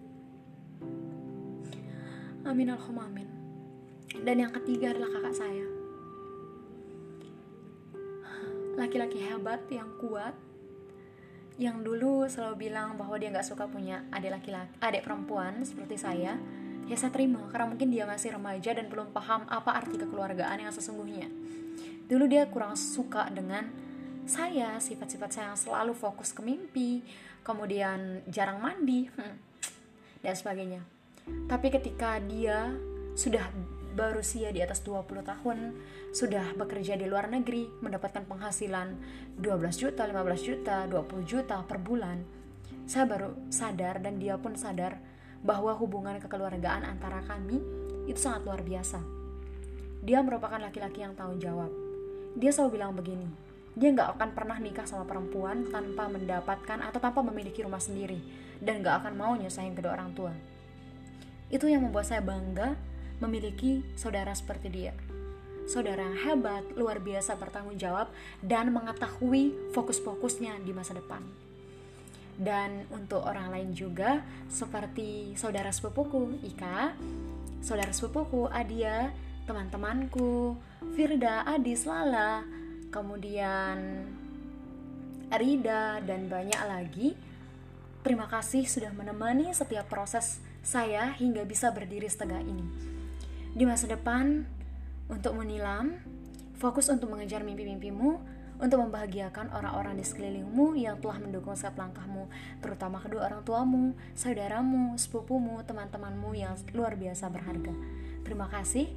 Amin 2.46 2.70
Allahumma 2.70 3.10
amin. 3.10 3.26
Dan 4.22 4.38
yang 4.38 4.54
ketiga 4.54 4.94
adalah 4.94 5.10
kakak 5.10 5.42
saya. 5.42 5.66
Laki-laki 8.78 9.18
hebat 9.18 9.66
yang 9.66 9.90
kuat 9.98 10.38
yang 11.58 11.82
dulu 11.82 12.30
selalu 12.30 12.70
bilang 12.70 12.94
bahwa 12.94 13.18
dia 13.18 13.34
nggak 13.34 13.50
suka 13.50 13.66
punya 13.66 14.06
adik 14.14 14.30
laki-laki, 14.30 14.70
adik 14.78 15.02
perempuan 15.02 15.66
seperti 15.66 15.98
saya 15.98 16.38
ya 16.86 16.96
saya 16.98 17.10
terima 17.10 17.42
karena 17.50 17.66
mungkin 17.70 17.90
dia 17.90 18.06
masih 18.06 18.34
remaja 18.34 18.70
dan 18.74 18.86
belum 18.86 19.10
paham 19.10 19.46
apa 19.50 19.74
arti 19.74 19.98
kekeluargaan 19.98 20.62
yang 20.62 20.72
sesungguhnya. 20.74 21.28
Dulu 22.06 22.24
dia 22.30 22.46
kurang 22.46 22.78
suka 22.78 23.26
dengan 23.30 23.66
saya 24.26 24.78
sifat-sifat 24.78 25.30
saya 25.30 25.44
yang 25.54 25.58
selalu 25.58 25.94
fokus 25.94 26.34
ke 26.34 26.42
mimpi 26.42 27.02
kemudian 27.46 28.26
jarang 28.26 28.58
mandi 28.58 29.06
hmm, 29.06 29.36
dan 30.22 30.34
sebagainya. 30.34 30.82
Tapi 31.50 31.70
ketika 31.74 32.18
dia 32.22 32.74
sudah 33.18 33.46
berusia 33.96 34.52
di 34.52 34.60
atas 34.60 34.84
20 34.84 35.24
tahun 35.24 35.58
sudah 36.12 36.52
bekerja 36.54 37.00
di 37.00 37.08
luar 37.08 37.32
negeri 37.32 37.66
mendapatkan 37.80 38.28
penghasilan 38.28 38.92
12 39.40 39.82
juta, 39.82 40.04
15 40.04 40.42
juta, 40.42 40.84
20 40.84 41.24
juta 41.24 41.64
per 41.64 41.80
bulan 41.80 42.46
saya 42.86 43.04
baru 43.10 43.34
sadar 43.50 43.98
dan 43.98 44.22
dia 44.22 44.38
pun 44.38 44.54
sadar 44.54 45.02
bahwa 45.46 45.70
hubungan 45.78 46.18
kekeluargaan 46.18 46.82
antara 46.82 47.22
kami 47.22 47.62
itu 48.10 48.18
sangat 48.18 48.42
luar 48.42 48.60
biasa. 48.66 48.98
Dia 50.02 50.18
merupakan 50.26 50.58
laki-laki 50.58 51.06
yang 51.06 51.14
tanggung 51.14 51.38
jawab. 51.38 51.70
Dia 52.34 52.50
selalu 52.50 52.70
bilang 52.76 52.92
begini, 52.98 53.30
dia 53.78 53.94
nggak 53.94 54.18
akan 54.18 54.30
pernah 54.34 54.58
nikah 54.58 54.84
sama 54.84 55.06
perempuan 55.06 55.70
tanpa 55.70 56.10
mendapatkan 56.10 56.82
atau 56.82 56.98
tanpa 56.98 57.22
memiliki 57.22 57.62
rumah 57.62 57.80
sendiri 57.80 58.18
dan 58.58 58.82
nggak 58.82 59.06
akan 59.06 59.14
mau 59.14 59.32
nyusahin 59.38 59.72
kedua 59.78 59.94
orang 59.94 60.12
tua. 60.12 60.34
Itu 61.48 61.70
yang 61.70 61.86
membuat 61.86 62.10
saya 62.10 62.20
bangga 62.20 62.74
memiliki 63.22 63.86
saudara 63.94 64.34
seperti 64.34 64.68
dia. 64.68 64.92
Saudara 65.66 66.06
yang 66.06 66.18
hebat, 66.22 66.62
luar 66.78 67.02
biasa 67.02 67.34
bertanggung 67.34 67.74
jawab, 67.74 68.06
dan 68.38 68.70
mengetahui 68.70 69.74
fokus-fokusnya 69.74 70.62
di 70.62 70.70
masa 70.70 70.94
depan 70.94 71.45
dan 72.36 72.84
untuk 72.92 73.24
orang 73.24 73.48
lain 73.48 73.70
juga 73.72 74.20
seperti 74.52 75.32
saudara 75.40 75.72
sepupuku 75.72 76.40
Ika, 76.44 76.92
saudara 77.64 77.92
sepupuku 77.92 78.48
Adia, 78.52 79.12
teman-temanku 79.48 80.58
Firda, 80.92 81.48
Adis, 81.48 81.88
Lala, 81.88 82.44
kemudian 82.92 84.04
Rida 85.32 86.00
dan 86.04 86.30
banyak 86.30 86.62
lagi. 86.68 87.08
Terima 88.06 88.30
kasih 88.30 88.70
sudah 88.70 88.94
menemani 88.94 89.50
setiap 89.50 89.90
proses 89.90 90.38
saya 90.62 91.10
hingga 91.18 91.42
bisa 91.42 91.74
berdiri 91.74 92.06
setegak 92.06 92.46
ini. 92.46 92.62
Di 93.56 93.66
masa 93.66 93.90
depan, 93.90 94.46
untuk 95.10 95.34
menilam, 95.34 95.98
fokus 96.58 96.86
untuk 96.90 97.10
mengejar 97.10 97.42
mimpi-mimpimu, 97.42 98.35
untuk 98.56 98.82
membahagiakan 98.88 99.52
orang-orang 99.52 100.00
di 100.00 100.04
sekelilingmu 100.04 100.76
yang 100.80 100.96
telah 101.00 101.20
mendukung 101.20 101.52
setiap 101.52 101.80
langkahmu, 101.80 102.28
terutama 102.64 103.00
kedua 103.00 103.28
orang 103.28 103.42
tuamu, 103.44 103.92
saudaramu, 104.16 104.96
sepupumu, 104.96 105.60
teman-temanmu 105.64 106.32
yang 106.32 106.56
luar 106.72 106.96
biasa 106.96 107.28
berharga. 107.28 107.72
Terima 108.24 108.48
kasih. 108.48 108.88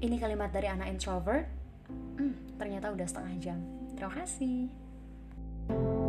Ini 0.00 0.16
kalimat 0.20 0.52
dari 0.52 0.68
anak 0.68 0.92
introvert. 0.92 1.48
Hmm. 1.86 2.34
ternyata 2.58 2.90
udah 2.90 3.06
setengah 3.06 3.34
jam. 3.38 3.58
Terima 3.94 4.12
kasih. 4.18 6.05